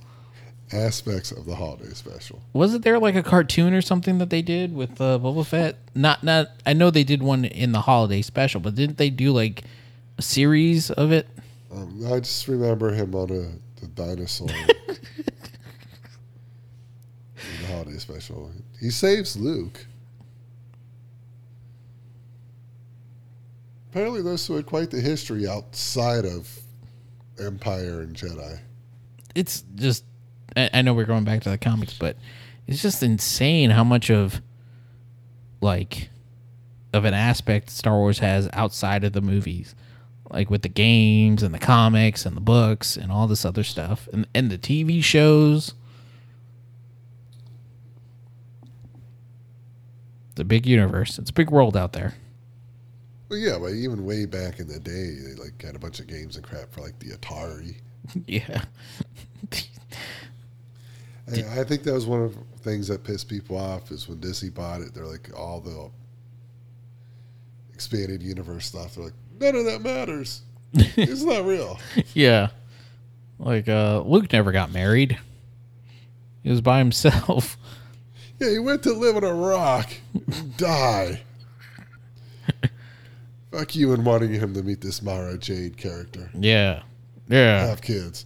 Aspects 0.72 1.32
of 1.32 1.46
the 1.46 1.56
holiday 1.56 1.94
special. 1.94 2.42
Wasn't 2.54 2.84
there 2.84 3.00
like 3.00 3.16
a 3.16 3.24
cartoon 3.24 3.74
or 3.74 3.82
something 3.82 4.20
that 4.20 4.30
they 4.30 4.44
did 4.44 4.76
with 4.76 5.02
uh, 5.02 5.18
Boba 5.18 5.46
Fett? 5.46 5.78
Not, 5.96 6.24
not. 6.24 6.52
I 6.66 6.74
know 6.74 6.92
they 6.92 7.04
did 7.04 7.24
one 7.24 7.44
in 7.46 7.72
the 7.72 7.82
holiday 7.82 8.22
special, 8.22 8.62
but 8.62 8.76
didn't 8.76 8.98
they 8.98 9.10
do 9.10 9.32
like 9.32 9.64
a 10.20 10.22
series 10.22 10.92
of 10.92 11.12
it? 11.12 11.28
Um, 11.72 12.04
I 12.06 12.20
just 12.20 12.48
remember 12.48 12.92
him 12.92 13.16
on 13.16 13.32
a 13.32 13.52
the 13.80 13.88
dinosaur 13.88 14.50
in 14.88 14.98
the 17.62 17.68
holiday 17.68 17.98
special. 17.98 18.52
He 18.80 18.90
saves 18.90 19.38
Luke. 19.38 19.86
Apparently, 23.92 24.22
those 24.22 24.46
two 24.46 24.54
had 24.54 24.66
quite 24.66 24.92
the 24.92 25.02
history 25.02 25.48
outside 25.48 26.26
of 26.26 26.48
Empire 27.40 28.02
and 28.02 28.16
Jedi. 28.16 28.60
it's 29.34 29.64
just 29.76 30.04
I, 30.56 30.70
I 30.74 30.82
know 30.82 30.94
we're 30.94 31.06
going 31.06 31.24
back 31.24 31.42
to 31.44 31.50
the 31.50 31.58
comics, 31.58 31.94
but 31.94 32.18
it's 32.68 32.82
just 32.82 33.02
insane 33.02 33.72
how 33.72 33.84
much 33.84 34.10
of 34.10 34.42
like 35.62 36.10
of 36.94 37.06
an 37.06 37.14
aspect 37.14 37.70
Star 37.70 37.98
Wars 37.98 38.20
has 38.20 38.50
outside 38.54 39.04
of 39.04 39.14
the 39.14 39.22
movies. 39.22 39.76
Like 40.30 40.50
with 40.52 40.62
the 40.62 40.70
games 40.70 41.42
and 41.42 41.54
the 41.54 41.60
comics 41.60 42.26
and 42.26 42.38
the 42.38 42.42
books 42.42 42.96
and 42.96 43.12
all 43.12 43.28
this 43.28 43.46
other 43.46 43.64
stuff. 43.64 44.08
And 44.14 44.28
and 44.36 44.52
the 44.52 44.58
TV 44.58 45.04
shows. 45.04 45.74
It's 50.32 50.42
a 50.42 50.46
big 50.46 50.66
universe. 50.66 51.18
It's 51.18 51.32
a 51.32 51.34
big 51.34 51.50
world 51.50 51.76
out 51.76 51.94
there. 51.94 52.14
Well, 53.30 53.38
yeah, 53.38 53.58
but 53.60 53.74
even 53.74 54.06
way 54.06 54.26
back 54.26 54.60
in 54.60 54.68
the 54.68 54.80
day, 54.80 55.16
they 55.16 55.34
like 55.36 55.62
had 55.62 55.76
a 55.76 55.80
bunch 55.80 56.00
of 56.00 56.08
games 56.08 56.36
and 56.36 56.44
crap 56.44 56.72
for 56.72 56.82
like 56.82 56.98
the 57.00 57.12
Atari. 57.12 57.76
yeah. 58.28 58.64
And 61.32 61.60
I 61.60 61.64
think 61.64 61.84
that 61.84 61.94
was 61.94 62.06
one 62.06 62.22
of 62.22 62.36
the 62.36 62.60
things 62.60 62.88
that 62.88 63.04
pissed 63.04 63.30
people 63.30 63.58
off 63.58 63.92
is 63.92 64.08
when 64.08 64.20
Disney 64.20 64.50
bought 64.50 64.82
it. 64.82 64.94
They're 64.94 65.06
like 65.06 65.30
all 65.38 65.60
the 65.60 65.90
expanded 67.74 68.22
universe 68.22 68.66
stuff. 68.66 68.96
They're 68.96 69.06
like, 69.06 69.14
none 69.40 69.56
of 69.56 69.66
that 69.66 69.82
matters. 69.82 70.42
it's 70.74 71.24
not 71.24 71.46
real. 71.46 71.80
Yeah. 72.14 72.50
Like 73.40 73.70
uh 73.70 74.02
Luke 74.02 74.32
never 74.34 74.52
got 74.52 74.72
married. 74.72 75.18
He 76.44 76.50
was 76.50 76.62
by 76.62 76.80
himself. 76.80 77.58
Yeah, 78.40 78.52
he 78.52 78.60
went 78.60 78.84
to 78.84 78.94
live 78.94 79.18
on 79.18 79.26
a 79.26 79.34
rock, 79.34 79.90
and 80.14 80.56
die. 80.56 81.24
Fuck 83.52 83.76
you 83.76 83.92
and 83.92 84.06
wanting 84.06 84.32
him 84.34 84.54
to 84.54 84.64
meet 84.64 84.80
this 84.80 85.02
Mara 85.02 85.38
Jade 85.38 85.76
character. 85.76 86.32
Yeah. 86.34 86.84
Yeah. 87.28 87.68
Have 87.68 87.82
kids. 87.82 88.26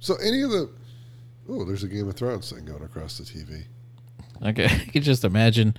So 0.00 0.16
any 0.16 0.42
of 0.42 0.50
the 0.50 0.68
oh, 1.48 1.64
there's 1.64 1.84
a 1.84 1.88
Game 1.88 2.08
of 2.08 2.16
Thrones 2.16 2.50
thing 2.50 2.64
going 2.64 2.82
across 2.82 3.18
the 3.18 3.24
TV. 3.24 3.64
Okay. 4.42 4.64
I 4.64 4.86
could 4.90 5.02
just 5.02 5.22
imagine 5.22 5.76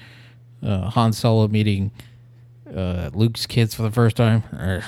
uh, 0.62 0.92
Han 0.92 1.14
Solo 1.14 1.48
meeting 1.48 1.90
uh, 2.72 3.10
Luke's 3.12 3.48
kids 3.48 3.74
for 3.74 3.82
the 3.82 3.90
first 3.90 4.16
time. 4.16 4.44
There's 4.52 4.84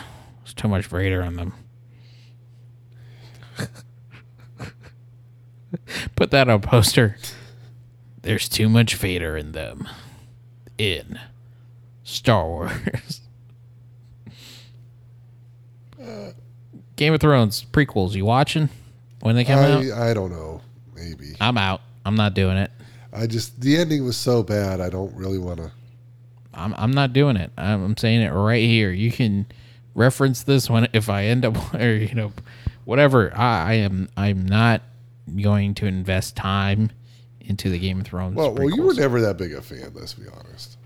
too 0.54 0.68
much 0.68 0.86
Vader 0.86 1.24
in 1.24 1.38
them. 1.38 1.54
Put 6.16 6.30
that 6.30 6.50
on 6.50 6.62
poster. 6.62 7.18
There's 8.22 8.48
too 8.48 8.70
much 8.70 8.94
Vader 8.94 9.36
in 9.36 9.54
them. 9.54 9.90
In 10.78 11.20
Star 12.04 12.46
Wars. 12.46 13.22
Game 16.96 17.16
of 17.16 17.22
Thrones 17.22 17.66
prequels. 17.72 18.14
You 18.14 18.26
watching 18.26 18.70
when 19.24 19.36
they 19.36 19.46
come 19.46 19.60
out? 19.60 19.84
I, 19.86 20.10
I 20.10 20.14
don't 20.14 20.32
know. 20.32 20.62
Maybe. 20.94 21.36
I'm 21.40 21.58
out. 21.58 21.82
I'm 22.06 22.16
not 22.16 22.34
doing 22.34 22.58
it. 22.58 22.72
I 23.14 23.26
just 23.26 23.60
the 23.62 23.78
ending 23.78 24.04
was 24.04 24.18
so 24.18 24.44
bad. 24.44 24.82
I 24.82 24.90
don't 24.90 25.16
really 25.16 25.38
want 25.38 25.60
to. 25.60 25.72
I'm 26.54 26.74
I'm 26.78 26.92
not 26.92 27.14
doing 27.14 27.38
it. 27.38 27.52
I'm, 27.58 27.84
I'm 27.84 27.98
saying 27.98 28.22
it 28.22 28.32
right 28.32 28.64
here. 28.64 28.92
You 28.92 29.12
can 29.12 29.46
reference 29.96 30.44
this 30.44 30.70
when 30.70 30.90
if 30.92 31.08
I 31.10 31.26
end 31.26 31.46
up 31.46 31.74
or 31.80 31.94
you 31.94 32.14
know 32.16 32.34
whatever. 32.84 33.34
I, 33.36 33.70
I 33.70 33.74
am 33.76 34.10
I'm 34.18 34.46
not 34.46 34.82
going 35.42 35.74
to 35.76 35.86
invest 35.86 36.36
time 36.36 36.92
into 37.40 37.70
the 37.70 37.80
Game 37.80 38.02
of 38.02 38.06
Thrones. 38.06 38.36
Well, 38.36 38.54
well, 38.54 38.70
you 38.70 38.84
were 38.84 38.94
never 38.94 39.22
that 39.22 39.38
big 39.38 39.54
a 39.54 39.62
fan. 39.62 39.92
Let's 39.94 40.14
be 40.14 40.28
honest. 40.28 40.78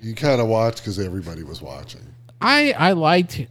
You 0.00 0.14
kind 0.14 0.40
of 0.40 0.46
watched 0.46 0.78
because 0.78 0.98
everybody 0.98 1.42
was 1.42 1.60
watching. 1.60 2.14
I 2.40 2.72
I 2.72 2.92
liked 2.92 3.46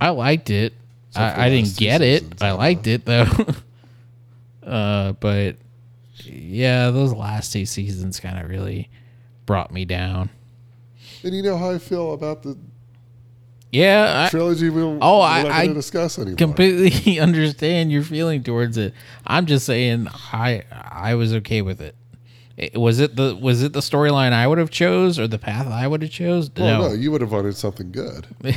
I 0.00 0.10
liked 0.10 0.50
it. 0.50 0.74
I, 1.16 1.46
I 1.46 1.50
didn't 1.50 1.76
get 1.76 2.00
it. 2.00 2.22
seasons, 2.22 2.42
I 2.42 2.48
I 2.48 2.52
liked 2.52 2.86
it 2.86 3.04
though. 3.04 3.26
uh, 4.66 5.12
but 5.12 5.56
yeah, 6.24 6.90
those 6.90 7.12
last 7.12 7.52
two 7.52 7.66
seasons 7.66 8.20
kind 8.20 8.38
of 8.38 8.48
really 8.50 8.88
brought 9.46 9.72
me 9.72 9.84
down. 9.84 10.30
And 11.24 11.34
you 11.34 11.42
know 11.42 11.56
how 11.56 11.70
I 11.70 11.78
feel 11.78 12.12
about 12.12 12.42
the 12.42 12.56
Yeah, 13.70 14.24
I, 14.26 14.30
trilogy. 14.30 14.68
We 14.70 14.80
don't, 14.82 14.98
Oh, 15.00 15.20
I- 15.20 15.60
I 15.62 15.66
discuss 15.68 16.18
anymore. 16.18 16.36
completely 16.36 17.18
understand 17.20 17.90
your 17.92 18.02
feeling 18.02 18.42
towards 18.42 18.76
it. 18.76 18.92
I'm 19.26 19.46
just 19.46 19.64
saying 19.66 20.08
I 20.32 20.62
I 20.70 21.14
was 21.14 21.32
okay 21.34 21.62
with 21.62 21.80
it. 21.80 21.94
It- 22.56 22.76
Was 22.78 23.00
it 23.00 23.16
the 23.16 23.34
was 23.34 23.62
it 23.62 23.72
the 23.72 23.80
storyline 23.80 24.32
I 24.32 24.46
would 24.46 24.58
have 24.58 24.70
chose 24.70 25.18
or 25.18 25.26
the 25.26 25.38
path 25.38 25.66
I 25.68 25.86
would 25.86 26.02
have 26.02 26.10
chose? 26.10 26.50
well, 26.56 26.82
no, 26.90 26.92
you 26.94 27.10
would 27.10 27.20
have 27.22 27.32
wanted 27.32 27.56
something 27.56 27.90
good. 27.92 28.26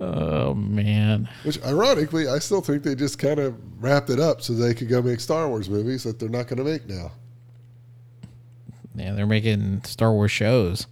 Oh 0.00 0.54
man. 0.54 1.28
Which, 1.42 1.62
ironically, 1.64 2.28
I 2.28 2.38
still 2.38 2.60
think 2.60 2.82
they 2.82 2.94
just 2.94 3.18
kind 3.18 3.40
of 3.40 3.56
wrapped 3.82 4.10
it 4.10 4.20
up 4.20 4.42
so 4.42 4.52
they 4.52 4.74
could 4.74 4.88
go 4.88 5.02
make 5.02 5.20
Star 5.20 5.48
Wars 5.48 5.68
movies 5.68 6.04
that 6.04 6.18
they're 6.18 6.28
not 6.28 6.46
going 6.46 6.58
to 6.58 6.64
make 6.64 6.86
now. 6.86 7.12
Yeah, 8.94 9.12
they're 9.12 9.26
making 9.26 9.84
Star 9.84 10.12
Wars 10.12 10.30
shows. 10.30 10.86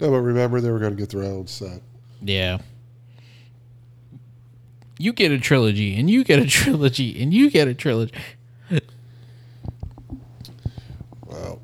No, 0.00 0.10
but 0.10 0.20
remember, 0.20 0.60
they 0.60 0.70
were 0.70 0.78
going 0.78 0.94
to 0.94 1.00
get 1.00 1.10
their 1.10 1.22
own 1.22 1.46
set. 1.46 1.80
Yeah. 2.20 2.58
You 4.98 5.12
get 5.12 5.32
a 5.32 5.38
trilogy, 5.38 5.96
and 5.98 6.08
you 6.08 6.24
get 6.24 6.38
a 6.38 6.46
trilogy, 6.48 7.20
and 7.20 7.32
you 7.32 7.50
get 7.50 7.68
a 7.68 7.74
trilogy. 7.74 8.14
Wow. 11.26 11.58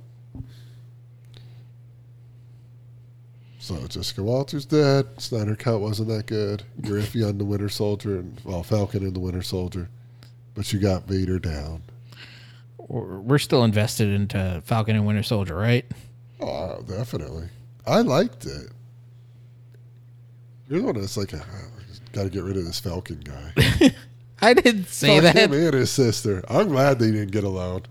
So 3.71 3.87
Jessica 3.87 4.23
Walter's 4.25 4.67
dead. 4.67 5.07
Snyder 5.19 5.55
Cut 5.55 5.79
wasn't 5.79 6.09
that 6.09 6.27
good. 6.27 6.65
You're 6.83 6.99
iffy 6.99 7.25
on 7.25 7.39
the 7.39 7.45
Winter 7.45 7.69
Soldier 7.69 8.19
and 8.19 8.41
well, 8.43 8.65
Falcon 8.65 9.05
and 9.05 9.15
the 9.15 9.21
Winter 9.21 9.43
Soldier, 9.43 9.89
but 10.55 10.73
you 10.73 10.81
got 10.81 11.05
Vader 11.05 11.39
down. 11.39 11.83
We're 12.79 13.39
still 13.39 13.63
invested 13.63 14.09
into 14.09 14.61
Falcon 14.65 14.97
and 14.97 15.07
Winter 15.07 15.23
Soldier, 15.23 15.55
right? 15.55 15.85
Oh, 16.41 16.83
definitely. 16.83 17.49
I 17.87 18.01
liked 18.01 18.45
it. 18.45 18.71
You're 20.69 20.81
the 20.81 20.87
one 20.87 21.01
that's 21.01 21.17
like, 21.17 21.33
ah, 21.33 21.45
got 22.13 22.25
to 22.25 22.29
get 22.29 22.43
rid 22.43 22.57
of 22.57 22.65
this 22.65 22.81
Falcon 22.81 23.21
guy. 23.21 23.93
I 24.43 24.55
didn't 24.55 24.89
say 24.89 25.21
Fuck 25.21 25.35
that. 25.35 25.37
him 25.37 25.53
and 25.53 25.75
his 25.75 25.91
sister. 25.91 26.43
I'm 26.49 26.69
glad 26.71 26.99
they 26.99 27.13
didn't 27.13 27.31
get 27.31 27.45
along. 27.45 27.83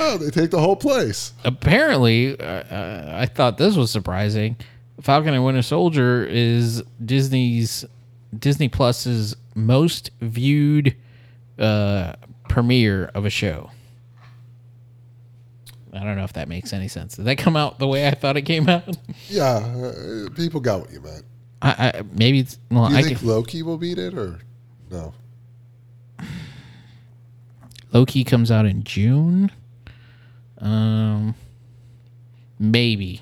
Oh, 0.00 0.18
they 0.18 0.30
take 0.30 0.50
the 0.50 0.60
whole 0.60 0.76
place. 0.76 1.32
Apparently, 1.44 2.38
uh, 2.38 2.44
uh, 2.44 3.12
I 3.14 3.26
thought 3.26 3.58
this 3.58 3.76
was 3.76 3.90
surprising. 3.90 4.56
Falcon 5.00 5.34
and 5.34 5.44
Winter 5.44 5.62
Soldier 5.62 6.24
is 6.24 6.82
Disney's 7.04 7.84
Disney 8.36 8.68
Plus's 8.68 9.36
most 9.54 10.10
viewed 10.20 10.96
uh, 11.58 12.14
premiere 12.48 13.10
of 13.14 13.24
a 13.24 13.30
show. 13.30 13.70
I 15.92 16.04
don't 16.04 16.16
know 16.16 16.24
if 16.24 16.32
that 16.34 16.48
makes 16.48 16.72
any 16.72 16.88
sense. 16.88 17.16
Did 17.16 17.26
that 17.26 17.36
come 17.36 17.54
out 17.54 17.78
the 17.78 17.86
way 17.86 18.08
I 18.08 18.12
thought 18.12 18.36
it 18.36 18.42
came 18.42 18.68
out? 18.68 18.96
Yeah, 19.28 19.56
uh, 19.56 20.28
people 20.34 20.60
got 20.60 20.80
what 20.80 20.92
you 20.92 21.00
meant. 21.00 21.24
I, 21.62 21.70
I 21.70 22.02
maybe 22.12 22.40
it's 22.40 22.58
well. 22.70 22.88
Do 22.88 22.94
you 22.94 22.98
I 22.98 23.02
think 23.02 23.18
can, 23.18 23.28
Loki 23.28 23.62
will 23.62 23.78
beat 23.78 23.98
it 23.98 24.14
or 24.14 24.40
no? 24.90 25.14
Loki 27.92 28.24
comes 28.24 28.50
out 28.50 28.66
in 28.66 28.84
June. 28.84 29.50
Um, 30.58 31.34
maybe. 32.58 33.20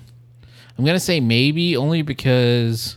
I'm 0.78 0.84
gonna 0.84 1.00
say 1.00 1.20
maybe 1.20 1.76
only 1.76 2.02
because 2.02 2.96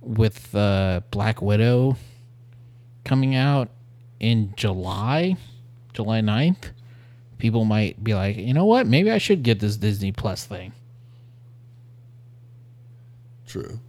with 0.00 0.54
uh, 0.54 1.00
Black 1.10 1.42
Widow 1.42 1.96
coming 3.04 3.34
out 3.34 3.68
in 4.20 4.54
July, 4.56 5.36
July 5.92 6.20
9th, 6.20 6.70
people 7.38 7.64
might 7.64 8.02
be 8.02 8.14
like, 8.14 8.36
you 8.36 8.54
know 8.54 8.64
what? 8.64 8.86
Maybe 8.86 9.10
I 9.10 9.18
should 9.18 9.42
get 9.42 9.60
this 9.60 9.76
Disney 9.76 10.12
Plus 10.12 10.44
thing. 10.44 10.72
True. 13.46 13.80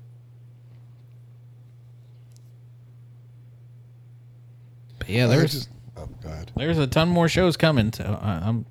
But 5.00 5.10
yeah, 5.10 5.28
there's 5.28 5.68
oh 6.06 6.10
god. 6.24 6.52
there's 6.56 6.78
a 6.78 6.88
ton 6.88 7.10
more 7.10 7.28
shows 7.28 7.58
coming, 7.58 7.92
so 7.94 8.20
I, 8.22 8.48
I'm 8.48 8.66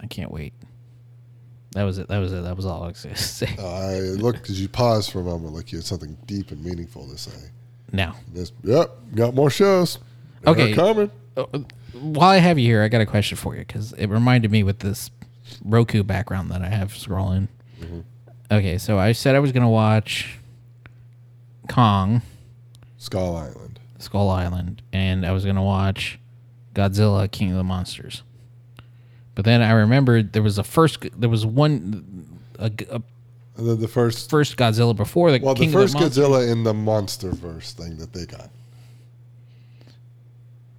I 0.00 0.06
can't 0.06 0.30
wait. 0.30 0.52
That 1.72 1.84
was 1.84 1.98
it. 1.98 2.08
That 2.08 2.18
was 2.18 2.32
it. 2.32 2.42
That 2.42 2.56
was 2.56 2.66
all 2.66 2.82
I 2.84 2.88
was 2.88 3.02
gonna 3.02 3.16
say. 3.16 3.48
Uh, 3.58 3.66
I 3.66 3.98
looked 4.00 4.42
because 4.42 4.60
you 4.60 4.68
paused 4.68 5.10
for 5.12 5.20
a 5.20 5.24
moment, 5.24 5.54
like 5.54 5.72
you 5.72 5.78
had 5.78 5.84
something 5.86 6.16
deep 6.26 6.50
and 6.50 6.62
meaningful 6.62 7.08
to 7.08 7.16
say. 7.16 7.48
Now, 7.92 8.16
This, 8.32 8.52
yep, 8.64 8.90
got 9.14 9.34
more 9.34 9.50
shows. 9.50 9.98
They're 10.42 10.52
Okay. 10.54 10.72
coming. 10.72 11.10
Uh, 11.36 11.44
while 11.92 12.30
I 12.30 12.38
have 12.38 12.58
you 12.58 12.66
here, 12.66 12.82
I 12.82 12.88
got 12.88 13.00
a 13.02 13.06
question 13.06 13.36
for 13.36 13.54
you 13.54 13.60
because 13.66 13.92
it 13.94 14.06
reminded 14.08 14.50
me 14.50 14.62
with 14.62 14.78
this 14.80 15.10
Roku 15.64 16.02
background 16.02 16.50
that 16.50 16.62
I 16.62 16.68
have 16.68 16.92
scrolling. 16.92 17.48
Okay, 18.50 18.76
so 18.78 18.98
I 18.98 19.12
said 19.12 19.34
I 19.34 19.38
was 19.40 19.52
gonna 19.52 19.68
watch 19.70 20.38
Kong, 21.68 22.22
Skull 22.98 23.36
Island. 23.36 23.71
Skull 24.02 24.28
Island, 24.30 24.82
and 24.92 25.24
I 25.26 25.32
was 25.32 25.44
gonna 25.44 25.62
watch 25.62 26.18
Godzilla, 26.74 27.30
King 27.30 27.50
of 27.52 27.56
the 27.56 27.64
Monsters. 27.64 28.22
But 29.34 29.44
then 29.44 29.62
I 29.62 29.72
remembered 29.72 30.32
there 30.32 30.42
was 30.42 30.58
a 30.58 30.64
first, 30.64 31.06
there 31.18 31.30
was 31.30 31.46
one, 31.46 32.28
a, 32.58 32.70
a 32.90 33.02
then 33.56 33.80
the 33.80 33.88
first, 33.88 34.28
first 34.30 34.56
Godzilla 34.56 34.94
before 34.96 35.30
the 35.30 35.38
well, 35.42 35.54
King 35.54 35.70
the 35.70 35.72
first 35.72 35.94
of 35.94 36.00
the. 36.00 36.20
Godzilla 36.20 36.50
in 36.50 36.64
the 36.64 36.72
MonsterVerse 36.72 37.72
thing 37.72 37.96
that 37.98 38.12
they 38.12 38.26
got. 38.26 38.50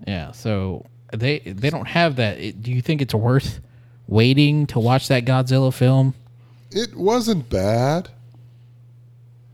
Yeah, 0.08 0.32
so 0.32 0.86
they 1.12 1.40
they 1.40 1.70
don't 1.70 1.88
have 1.88 2.18
that. 2.18 2.38
It- 2.40 2.62
do 2.62 2.72
you 2.72 2.82
think 2.82 3.02
it's 3.02 3.14
worth 3.14 3.60
waiting 4.08 4.68
to 4.68 4.80
watch 4.80 5.08
that 5.08 5.26
Godzilla 5.26 5.74
film? 5.74 6.14
It 6.72 6.96
wasn't 6.96 7.50
bad, 7.50 8.10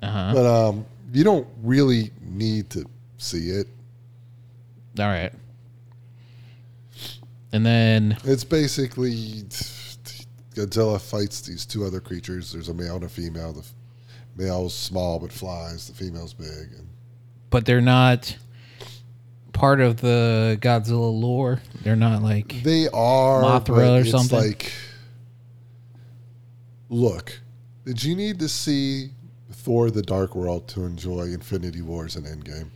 Uh 0.02 0.08
huh. 0.12 0.32
but 0.34 0.46
um, 0.46 0.86
you 1.14 1.24
don't 1.24 1.48
really 1.62 2.12
need 2.22 2.70
to 2.72 2.86
see 3.20 3.50
it. 3.50 3.68
All 5.00 5.06
right. 5.06 5.32
And 7.52 7.66
then 7.66 8.18
It's 8.24 8.44
basically 8.44 9.44
Godzilla 10.56 11.00
fights 11.00 11.42
these 11.42 11.66
two 11.66 11.86
other 11.86 12.00
creatures. 12.00 12.52
There's 12.52 12.70
a 12.70 12.74
male 12.74 12.96
and 12.96 13.06
a 13.06 13.10
female. 13.10 13.54
The 13.54 13.62
f- 13.62 13.74
male's 14.36 14.74
small 14.74 15.20
but 15.20 15.32
flies. 15.32 15.88
The 15.88 15.94
female's 15.94 16.34
big. 16.34 16.74
And 16.78 16.88
but 17.50 17.66
they're 17.66 17.82
not 17.82 18.36
part 19.54 19.82
of 19.82 20.02
the 20.02 20.58
Godzilla 20.62 21.12
lore. 21.20 21.62
They're 21.84 21.96
not 21.96 22.22
like 22.22 22.62
they 22.64 22.88
are 22.90 23.42
Mothra 23.42 23.98
or 23.98 24.02
it's 24.02 24.12
something? 24.12 24.38
Like, 24.38 24.72
look, 26.90 27.40
did 27.86 28.04
you 28.04 28.16
need 28.16 28.40
to 28.40 28.50
see 28.50 29.12
Thor: 29.52 29.90
The 29.90 30.02
Dark 30.02 30.36
World 30.36 30.68
to 30.70 30.86
enjoy 30.86 31.22
Infinity 31.24 31.82
Wars 31.82 32.16
and 32.16 32.26
Endgame? 32.26 32.70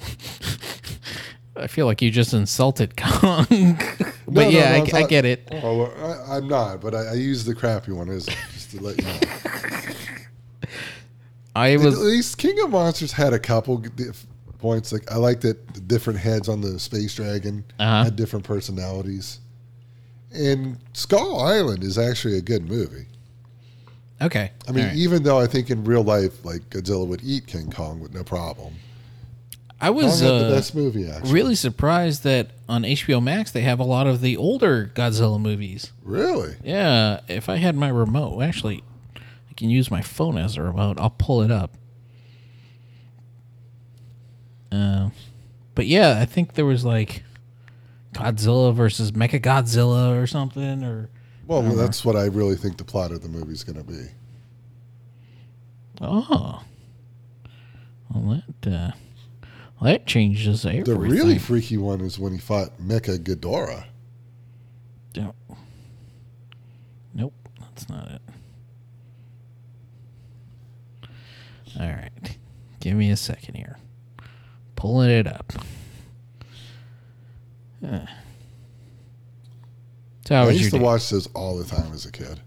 I 1.56 1.66
feel 1.66 1.86
like 1.86 2.00
you 2.02 2.10
just 2.10 2.32
insulted 2.34 2.96
Kong. 2.96 3.46
but 3.48 4.14
No, 4.28 4.42
no, 4.42 4.48
yeah, 4.48 4.78
no, 4.78 4.84
I, 4.84 4.98
I 4.98 5.00
not- 5.00 5.08
get 5.10 5.24
it. 5.24 5.48
Oh, 5.50 5.78
well, 5.78 6.24
I, 6.30 6.36
I'm 6.36 6.46
not, 6.48 6.80
but 6.80 6.94
I, 6.94 7.06
I 7.08 7.12
use 7.14 7.44
the 7.44 7.54
crappy 7.54 7.90
one 7.92 8.08
as 8.10 8.26
just 8.26 8.70
to 8.72 8.80
let 8.82 8.96
you 8.98 9.04
know. 9.04 9.18
I 11.56 11.72
At 11.72 11.80
was 11.80 11.98
least 12.00 12.38
King 12.38 12.60
of 12.62 12.70
Monsters 12.70 13.10
had 13.12 13.32
a 13.32 13.38
couple 13.38 13.78
g- 13.78 13.90
dif- 13.96 14.26
points. 14.58 14.92
Like 14.92 15.10
I 15.10 15.16
liked 15.16 15.42
that 15.42 15.74
the 15.74 15.80
different 15.80 16.20
heads 16.20 16.48
on 16.48 16.60
the 16.60 16.78
space 16.78 17.14
dragon 17.14 17.64
Uh-huh. 17.80 18.04
had 18.04 18.14
different 18.16 18.44
personalities. 18.44 19.40
And 20.32 20.78
Skull 20.92 21.40
Island 21.40 21.82
is 21.82 21.98
actually 21.98 22.36
a 22.36 22.42
good 22.42 22.68
movie. 22.68 23.06
okay. 24.22 24.52
I 24.68 24.72
mean, 24.72 24.84
All 24.84 24.90
right. 24.90 24.96
even 24.98 25.22
though 25.24 25.40
I 25.40 25.46
think 25.46 25.70
in 25.70 25.82
real 25.84 26.04
life, 26.04 26.44
like 26.44 26.68
Godzilla 26.70 27.06
would 27.06 27.22
eat 27.24 27.46
King 27.46 27.70
Kong 27.72 27.98
with 27.98 28.14
no 28.14 28.22
problem. 28.22 28.74
I 29.80 29.88
Kong 29.88 29.96
was 29.96 30.20
had 30.20 30.28
the 30.28 30.46
uh, 30.46 30.50
best 30.50 30.74
movie, 30.74 31.08
actually. 31.08 31.32
really 31.32 31.54
surprised 31.54 32.24
that 32.24 32.50
on 32.68 32.82
HBO 32.82 33.22
Max 33.22 33.50
they 33.52 33.60
have 33.60 33.78
a 33.78 33.84
lot 33.84 34.06
of 34.06 34.20
the 34.20 34.36
older 34.36 34.90
Godzilla 34.94 35.40
movies. 35.40 35.92
Really? 36.02 36.56
Yeah, 36.64 37.20
if 37.28 37.48
I 37.48 37.56
had 37.56 37.76
my 37.76 37.88
remote, 37.88 38.40
actually, 38.40 38.82
I 39.16 39.54
can 39.56 39.70
use 39.70 39.90
my 39.90 40.02
phone 40.02 40.36
as 40.36 40.56
a 40.56 40.62
remote. 40.62 40.98
I'll 40.98 41.10
pull 41.10 41.42
it 41.42 41.50
up. 41.50 41.74
Uh, 44.72 45.10
but 45.74 45.86
yeah, 45.86 46.18
I 46.20 46.24
think 46.24 46.54
there 46.54 46.66
was 46.66 46.84
like 46.84 47.22
Godzilla 48.12 48.74
versus 48.74 49.12
Mecha 49.12 49.40
Godzilla 49.40 50.20
or 50.20 50.26
something, 50.26 50.82
or 50.82 51.08
Well, 51.46 51.62
that's 51.62 52.04
what 52.04 52.16
I 52.16 52.24
really 52.24 52.56
think 52.56 52.78
the 52.78 52.84
plot 52.84 53.12
of 53.12 53.22
the 53.22 53.28
movie 53.28 53.52
is 53.52 53.64
going 53.64 53.78
to 53.78 53.84
be. 53.84 54.08
oh, 56.00 56.62
well 58.12 58.42
that 58.62 58.72
uh, 58.72 58.90
well, 59.80 59.92
that 59.92 60.06
changes 60.06 60.64
everything. 60.64 60.84
The 60.84 60.96
really 60.98 61.38
freaky 61.38 61.76
one 61.76 62.00
is 62.00 62.18
when 62.18 62.32
he 62.32 62.38
fought 62.38 62.78
Mecha 62.80 63.18
Ghidorah. 63.18 63.84
Don't- 65.12 65.34
Nope, 67.14 67.34
that's 67.60 67.88
not 67.88 68.08
it. 68.10 68.22
All 71.80 71.86
right, 71.88 72.38
give 72.80 72.96
me 72.96 73.10
a 73.10 73.16
second 73.16 73.54
here. 73.54 73.76
Pulling 74.76 75.10
it 75.10 75.26
up. 75.26 75.52
Uh. 77.86 78.06
So 80.26 80.34
I 80.34 80.50
used 80.50 80.72
to 80.72 80.78
day? 80.78 80.84
watch 80.84 81.08
this 81.10 81.26
all 81.34 81.56
the 81.56 81.64
time 81.64 81.92
as 81.92 82.04
a 82.04 82.12
kid. 82.12 82.40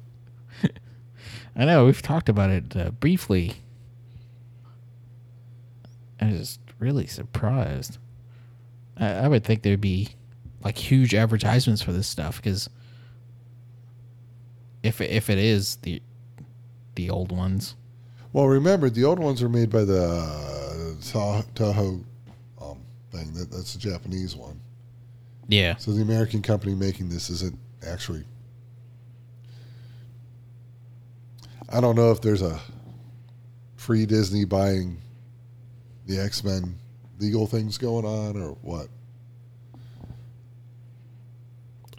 I 1.55 1.65
know 1.65 1.85
we've 1.85 2.01
talked 2.01 2.29
about 2.29 2.49
it 2.51 2.75
uh, 2.75 2.91
briefly. 2.91 3.53
I 6.19 6.29
just 6.29 6.59
really 6.81 7.07
surprised. 7.07 7.97
I, 8.97 9.11
I 9.11 9.27
would 9.27 9.43
think 9.43 9.61
there'd 9.61 9.79
be 9.79 10.09
like 10.63 10.77
huge 10.77 11.13
advertisements 11.13 11.81
for 11.81 11.91
this 11.93 12.07
stuff 12.07 12.37
because 12.37 12.69
if 14.83 14.99
if 14.99 15.29
it 15.29 15.37
is 15.37 15.77
the 15.77 16.01
the 16.95 17.09
old 17.09 17.31
ones, 17.31 17.75
Well, 18.33 18.47
remember 18.47 18.89
the 18.89 19.05
old 19.05 19.19
ones 19.19 19.41
were 19.41 19.49
made 19.49 19.69
by 19.69 19.85
the 19.85 20.03
uh, 20.03 20.95
Toho 21.55 22.03
um, 22.61 22.77
thing. 23.11 23.31
That, 23.33 23.51
that's 23.51 23.73
the 23.73 23.79
Japanese 23.79 24.35
one. 24.35 24.59
Yeah. 25.47 25.77
So 25.77 25.91
the 25.91 26.01
American 26.01 26.41
company 26.41 26.75
making 26.75 27.09
this 27.09 27.29
isn't 27.29 27.57
actually. 27.87 28.25
I 31.69 31.79
don't 31.79 31.95
know 31.95 32.11
if 32.11 32.21
there's 32.21 32.41
a 32.41 32.59
free 33.77 34.05
Disney 34.05 34.43
buying 34.43 34.97
the 36.11 36.21
X 36.21 36.43
Men 36.43 36.75
legal 37.19 37.47
things 37.47 37.77
going 37.77 38.05
on 38.05 38.35
or 38.41 38.51
what. 38.61 38.87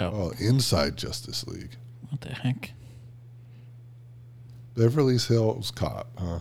Oh, 0.00 0.04
Oh, 0.06 0.32
inside 0.38 0.96
Justice 0.96 1.46
League. 1.46 1.76
what 2.10 2.20
the 2.20 2.30
heck? 2.30 2.72
Beverly 4.74 5.18
Hills 5.18 5.70
Cop, 5.70 6.08
huh? 6.18 6.40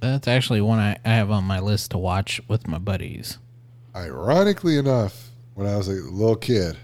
That's 0.00 0.28
actually 0.28 0.60
one 0.60 0.78
I, 0.78 0.96
I 1.04 1.10
have 1.10 1.30
on 1.30 1.44
my 1.44 1.60
list 1.60 1.90
to 1.92 1.98
watch 1.98 2.40
with 2.48 2.66
my 2.68 2.78
buddies. 2.78 3.38
Ironically 3.94 4.76
enough, 4.78 5.30
when 5.54 5.66
I 5.66 5.76
was 5.76 5.88
a 5.88 5.92
little 5.92 6.36
kid, 6.36 6.76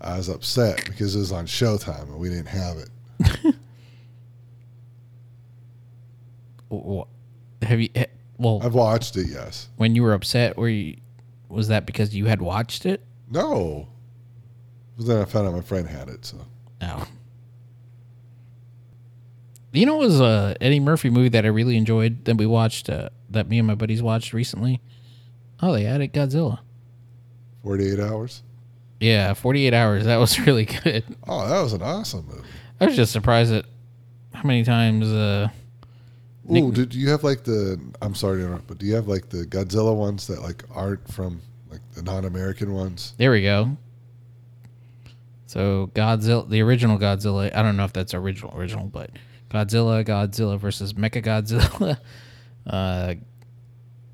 I 0.00 0.16
was 0.16 0.28
upset 0.28 0.84
because 0.84 1.14
it 1.16 1.20
was 1.20 1.32
on 1.32 1.46
Showtime 1.46 2.02
and 2.04 2.18
we 2.18 2.28
didn't 2.28 2.46
have 2.46 2.76
it. 2.78 3.54
Have 7.62 7.80
you? 7.80 7.88
Well, 8.38 8.60
I've 8.62 8.74
watched 8.74 9.16
it, 9.16 9.28
yes. 9.28 9.68
when 9.76 9.94
you 9.94 10.02
were 10.02 10.12
upset, 10.12 10.56
were 10.56 10.68
you? 10.68 10.96
Was 11.48 11.68
that 11.68 11.86
because 11.86 12.14
you 12.14 12.26
had 12.26 12.42
watched 12.42 12.84
it? 12.84 13.04
No. 13.30 13.88
But 14.96 15.06
then 15.06 15.18
I 15.22 15.24
found 15.24 15.46
out 15.46 15.54
my 15.54 15.60
friend 15.60 15.86
had 15.88 16.08
it, 16.08 16.24
so. 16.24 16.38
No. 16.80 17.04
You 19.72 19.86
know, 19.86 19.96
it 20.02 20.06
was 20.06 20.20
a 20.20 20.56
Eddie 20.60 20.80
Murphy 20.80 21.10
movie 21.10 21.28
that 21.30 21.44
I 21.44 21.48
really 21.48 21.76
enjoyed 21.76 22.24
that 22.24 22.36
we 22.36 22.46
watched. 22.46 22.88
Uh, 22.88 23.10
that 23.30 23.48
me 23.48 23.58
and 23.58 23.66
my 23.66 23.74
buddies 23.74 24.02
watched 24.02 24.32
recently. 24.32 24.80
Oh, 25.60 25.72
they 25.72 25.86
added 25.86 26.12
Godzilla. 26.12 26.60
48 27.62 27.98
hours. 27.98 28.42
Yeah, 29.00 29.34
forty 29.34 29.66
eight 29.66 29.74
hours. 29.74 30.04
That 30.06 30.16
was 30.16 30.38
really 30.46 30.64
good. 30.64 31.04
Oh, 31.26 31.46
that 31.46 31.60
was 31.60 31.72
an 31.72 31.82
awesome 31.82 32.26
movie. 32.26 32.48
I 32.80 32.86
was 32.86 32.96
just 32.96 33.12
surprised 33.12 33.52
at 33.52 33.66
how 34.32 34.44
many 34.44 34.64
times. 34.64 35.08
Uh, 35.08 35.48
Ooh, 36.50 36.72
do 36.72 36.98
you 36.98 37.08
have 37.10 37.24
like 37.24 37.44
the? 37.44 37.80
I'm 38.02 38.14
sorry 38.14 38.38
to 38.40 38.44
interrupt, 38.46 38.66
but 38.66 38.78
do 38.78 38.86
you 38.86 38.94
have 38.94 39.08
like 39.08 39.28
the 39.30 39.44
Godzilla 39.46 39.94
ones 39.96 40.26
that 40.26 40.42
like 40.42 40.62
aren't 40.74 41.06
from 41.12 41.40
like 41.70 41.80
the 41.94 42.02
non-American 42.02 42.72
ones? 42.74 43.14
there 43.16 43.30
we 43.30 43.42
go. 43.42 43.76
So 45.46 45.90
Godzilla, 45.94 46.48
the 46.48 46.60
original 46.62 46.98
Godzilla. 46.98 47.54
I 47.54 47.62
don't 47.62 47.76
know 47.76 47.84
if 47.84 47.92
that's 47.92 48.14
original 48.14 48.52
original, 48.56 48.86
but 48.86 49.10
Godzilla, 49.50 50.04
Godzilla 50.04 50.58
versus 50.58 50.92
Mecha 50.94 51.22
Godzilla. 51.22 51.98
Uh, 52.66 53.14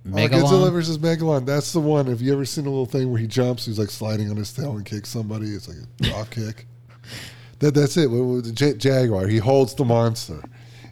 Oh, 0.06 0.08
Megalon. 0.08 0.30
Godzilla 0.30 0.72
versus 0.72 0.98
Megalon. 0.98 1.44
That's 1.44 1.72
the 1.72 1.80
one. 1.80 2.06
Have 2.06 2.22
you 2.22 2.32
ever 2.32 2.44
seen 2.44 2.64
a 2.66 2.70
little 2.70 2.86
thing 2.86 3.10
where 3.10 3.20
he 3.20 3.26
jumps? 3.26 3.66
He's 3.66 3.78
like 3.78 3.90
sliding 3.90 4.30
on 4.30 4.36
his 4.36 4.52
tail 4.52 4.76
and 4.76 4.84
kicks 4.84 5.10
somebody. 5.10 5.48
It's 5.50 5.68
like 5.68 5.76
a 5.76 6.02
drop 6.04 6.30
kick. 6.30 6.66
That 7.60 7.74
that's 7.74 7.98
it. 7.98 8.10
With, 8.10 8.22
with 8.22 8.56
the 8.56 8.72
Jaguar, 8.74 9.28
he 9.28 9.36
holds 9.36 9.74
the 9.74 9.84
monster. 9.84 10.42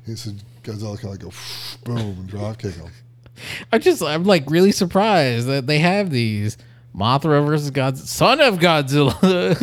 It's 0.05 0.27
a 0.27 0.35
Godzilla 0.69 1.01
kind 1.01 1.15
of 1.15 1.21
go 1.21 1.33
boom 1.85 1.99
and 2.19 2.27
drop 2.29 2.59
kick 2.59 2.75
him. 2.75 2.91
I 3.73 3.79
just 3.79 4.03
I'm 4.03 4.25
like 4.25 4.45
really 4.51 4.73
surprised 4.73 5.47
that 5.47 5.67
they 5.67 5.79
have 5.79 6.11
these 6.11 6.59
Mothra 6.95 7.45
versus 7.47 7.71
God, 7.71 7.97
son 7.97 8.41
of 8.41 8.59
Godzilla. 8.59 9.15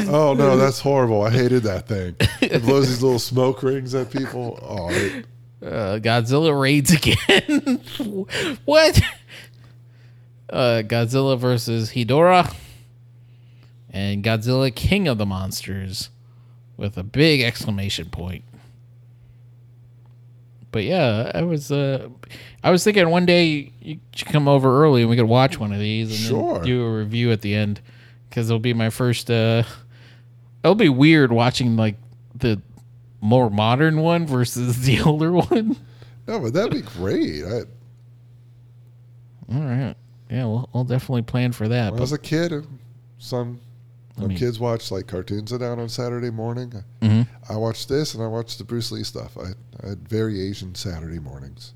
Oh 0.10 0.34
no, 0.34 0.58
that's 0.58 0.80
horrible. 0.80 1.24
I 1.24 1.30
hated 1.30 1.64
that 1.64 1.88
thing. 1.88 2.16
It 2.42 2.64
blows 2.64 2.88
these 2.88 3.04
little 3.04 3.20
smoke 3.20 3.64
rings 3.64 3.94
at 3.94 4.12
people. 4.12 4.60
Oh, 4.62 4.90
it, 4.92 5.26
uh, 5.62 6.00
Godzilla 6.00 6.58
raids 6.60 6.92
again. 6.94 7.82
what? 8.66 9.02
Uh, 10.50 10.84
Godzilla 10.86 11.38
versus 11.38 11.92
Hedorah 11.92 12.56
and 13.90 14.24
Godzilla 14.24 14.74
King 14.74 15.08
of 15.08 15.18
the 15.18 15.26
Monsters 15.26 16.10
with 16.78 16.98
a 16.98 17.04
big 17.04 17.42
exclamation 17.42 18.10
point. 18.10 18.44
But 20.76 20.84
yeah, 20.84 21.32
I 21.34 21.44
was 21.44 21.72
uh, 21.72 22.10
I 22.62 22.70
was 22.70 22.84
thinking 22.84 23.10
one 23.10 23.26
day 23.26 23.72
you 23.80 24.02
should 24.14 24.28
come 24.28 24.50
over 24.50 24.84
early 24.84 25.04
and 25.04 25.10
we 25.10 25.16
could 25.16 25.24
watch 25.24 25.58
one 25.58 25.72
of 25.72 25.80
these 25.80 26.10
and 26.10 26.20
Sure. 26.20 26.56
then 26.56 26.64
do 26.66 26.84
a 26.84 26.98
review 26.98 27.32
at 27.32 27.40
the 27.40 27.56
end 27.56 27.80
because 28.30 28.50
it'll 28.50 28.60
be 28.60 28.74
my 28.74 28.90
first. 28.90 29.32
Uh, 29.32 29.64
it'll 30.66 30.76
be 30.76 30.90
weird 30.90 31.32
watching 31.32 31.78
like 31.78 31.96
the 32.36 32.62
more 33.22 33.50
modern 33.50 34.02
one 34.02 34.28
versus 34.28 34.82
the 34.86 35.00
older 35.00 35.32
one. 35.32 35.78
no, 36.28 36.42
but 36.42 36.52
that'd 36.54 36.74
be 36.74 36.82
great. 36.82 37.46
I, 37.46 37.60
All 39.56 39.62
right. 39.64 39.96
Yeah, 40.30 40.44
we'll, 40.46 40.70
we'll 40.74 40.84
definitely 40.84 41.22
plan 41.22 41.54
for 41.54 41.70
that. 41.70 41.94
when 41.94 42.00
I 42.00 42.02
was 42.02 42.12
a 42.12 42.18
kid, 42.18 42.68
some 43.18 43.62
mean- 44.18 44.38
kids 44.38 44.60
watch 44.60 44.92
like 44.92 45.08
cartoons 45.08 45.52
down 45.52 45.80
on 45.80 45.90
Saturday 45.90 46.30
morning. 46.32 46.84
Mhm. 47.02 47.28
I 47.50 47.56
watched 47.58 47.90
this 47.90 48.14
and 48.14 48.24
I 48.24 48.28
watched 48.28 48.58
the 48.58 48.64
Bruce 48.64 48.92
Lee 48.92 49.04
stuff. 49.04 49.38
I, 49.38 49.50
I 49.86 49.90
had 49.90 50.08
very 50.08 50.42
Asian 50.42 50.74
Saturday 50.76 51.20
mornings. 51.20 51.74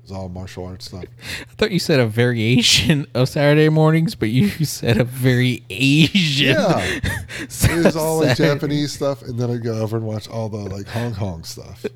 It 0.00 0.02
was 0.04 0.12
all 0.12 0.28
martial 0.28 0.64
arts 0.66 0.86
stuff. 0.86 1.04
I 1.40 1.54
thought 1.56 1.70
you 1.70 1.78
said 1.78 2.00
a 2.00 2.06
variation 2.06 3.06
of 3.14 3.28
Saturday 3.28 3.68
mornings, 3.68 4.14
but 4.16 4.30
you 4.30 4.48
said 4.64 4.96
a 4.98 5.04
very 5.04 5.62
Asian. 5.70 6.54
Yeah. 6.56 7.00
It 7.42 7.84
was 7.84 7.96
all 7.96 8.18
like 8.18 8.36
Saturday- 8.36 8.54
Japanese 8.54 8.92
stuff, 8.92 9.22
and 9.22 9.38
then 9.38 9.50
I'd 9.50 9.62
go 9.62 9.74
over 9.80 9.96
and 9.96 10.04
watch 10.04 10.28
all 10.28 10.48
the 10.50 10.58
like 10.58 10.86
Hong 10.88 11.14
Kong 11.14 11.42
stuff. 11.44 11.86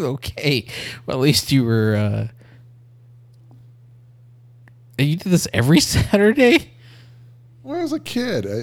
Okay. 0.00 0.66
Well, 1.06 1.18
at 1.18 1.20
least 1.22 1.52
you 1.52 1.64
were. 1.64 1.94
uh 1.94 2.28
You 4.98 5.16
did 5.16 5.30
this 5.30 5.46
every 5.52 5.80
Saturday? 5.80 6.72
When 7.64 7.78
I 7.78 7.82
was 7.82 7.94
a 7.94 7.98
kid, 8.00 8.46
I, 8.46 8.62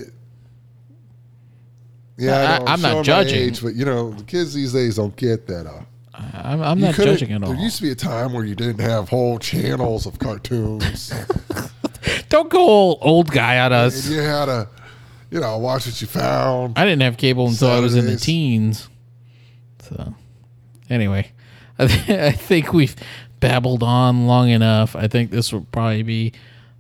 yeah, 2.17 2.59
I, 2.65 2.73
I'm 2.73 2.81
not 2.81 3.03
judging. 3.03 3.35
age, 3.39 3.63
but 3.63 3.73
you 3.73 3.83
know, 3.83 4.11
the 4.11 4.23
kids 4.23 4.53
these 4.53 4.73
days 4.73 4.97
don't 4.97 5.15
get 5.15 5.47
that. 5.47 5.65
Uh, 5.65 5.81
I'm, 6.13 6.61
I'm 6.61 6.79
not 6.79 6.93
judging 6.93 7.31
at 7.31 7.41
all. 7.43 7.51
There 7.51 7.59
used 7.59 7.77
to 7.77 7.81
be 7.81 7.89
a 7.89 7.95
time 7.95 8.31
where 8.31 8.45
you 8.45 8.53
didn't 8.53 8.79
have 8.79 9.09
whole 9.09 9.39
channels 9.39 10.05
of 10.05 10.19
cartoons, 10.19 11.11
Don't 12.29 12.49
go 12.49 12.59
old, 12.59 12.99
old 13.01 13.31
guy 13.31 13.57
on 13.59 13.65
and 13.65 13.73
us. 13.73 14.07
you 14.07 14.19
had 14.19 14.45
to, 14.45 14.67
you 15.31 15.39
know, 15.39 15.57
watch 15.57 15.85
what 15.87 15.99
you 15.99 16.07
found. 16.07 16.77
I 16.77 16.85
didn't 16.85 17.01
have 17.01 17.17
cable 17.17 17.47
until 17.47 17.69
I 17.69 17.79
was 17.79 17.95
in 17.95 18.05
the 18.05 18.17
teens. 18.17 18.87
So, 19.81 20.13
anyway, 20.89 21.31
I, 21.79 21.87
th- 21.87 22.09
I 22.09 22.31
think 22.31 22.71
we've 22.71 22.95
babbled 23.39 23.81
on 23.83 24.27
long 24.27 24.49
enough. 24.49 24.95
I 24.95 25.07
think 25.07 25.31
this 25.31 25.51
will 25.51 25.65
probably 25.71 26.03
be 26.03 26.33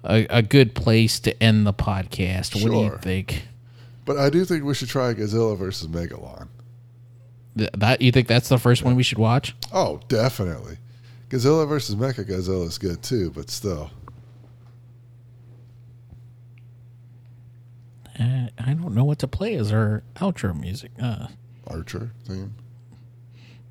a, 0.03 0.25
a 0.29 0.41
good 0.41 0.73
place 0.75 1.19
to 1.21 1.43
end 1.43 1.65
the 1.67 1.73
podcast. 1.73 2.55
What 2.55 2.71
do 2.71 2.77
you 2.79 2.89
Sure. 2.89 2.97
think? 2.99 3.43
But 4.05 4.17
I 4.17 4.29
do 4.29 4.43
think 4.45 4.63
we 4.63 4.73
should 4.73 4.89
try 4.89 5.13
Godzilla 5.13 5.57
versus 5.57 5.87
Megalon. 5.87 6.47
Th- 7.57 7.69
That 7.73 8.01
you 8.01 8.11
think 8.11 8.27
that's 8.27 8.49
the 8.49 8.57
first 8.57 8.83
one 8.83 8.95
we 8.95 9.03
should 9.03 9.17
watch? 9.19 9.55
Oh, 9.71 9.99
definitely. 10.07 10.77
Godzilla 11.29 11.67
versus 11.67 11.95
Mecha 11.95 12.25
Godzilla 12.27 12.65
is 12.67 12.77
good 12.77 13.01
too, 13.03 13.31
but 13.31 13.49
still. 13.49 13.91
Uh, 18.19 18.47
I 18.59 18.73
don't 18.73 18.93
know 18.93 19.03
what 19.05 19.19
to 19.19 19.27
play 19.27 19.55
as 19.55 19.71
our 19.71 20.03
outro 20.17 20.59
music. 20.59 20.91
Uh, 21.01 21.27
Archer 21.67 22.11
theme. 22.27 22.53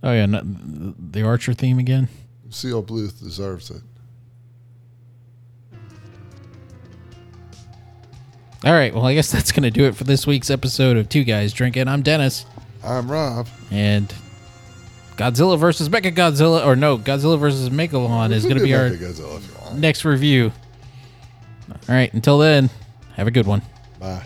oh 0.03 0.13
yeah, 0.13 0.27
the 0.43 1.23
Archer 1.23 1.53
theme 1.53 1.79
again. 1.79 2.09
CO 2.51 2.83
Bluth 2.83 3.21
deserves 3.21 3.71
it. 3.71 3.83
All 8.65 8.73
right, 8.73 8.95
well 8.95 9.07
I 9.07 9.15
guess 9.15 9.31
that's 9.33 9.53
gonna 9.53 9.71
do 9.71 9.85
it 9.85 9.95
for 9.97 10.05
this 10.05 10.27
week's 10.27 10.51
episode 10.51 10.97
of 10.97 11.09
Two 11.09 11.25
Guys 11.25 11.53
Drinking. 11.53 11.89
I'm 11.89 12.03
Dennis. 12.03 12.45
I'm 12.85 13.11
Rob. 13.11 13.49
And 13.71 14.13
Godzilla 15.17 15.59
versus 15.59 15.89
Mecha 15.91 16.15
Godzilla, 16.15 16.65
or 16.65 16.77
no, 16.77 16.97
Godzilla 16.97 17.39
versus 17.39 17.69
Megalon 17.69 18.33
is 18.33 18.45
going 18.45 18.57
to 18.57 18.63
be 18.63 18.75
our 18.75 18.89
Mecha 18.89 18.97
Godzilla 19.13 19.37
if 19.37 19.49
you 19.49 19.61
want. 19.61 19.79
next 19.79 20.05
review. 20.07 20.51
All 21.71 21.95
right, 21.95 22.13
until 22.15 22.39
then, 22.39 22.71
have 23.17 23.27
a 23.27 23.31
good 23.31 23.47
one. 23.47 23.61
Bye. 23.99 24.23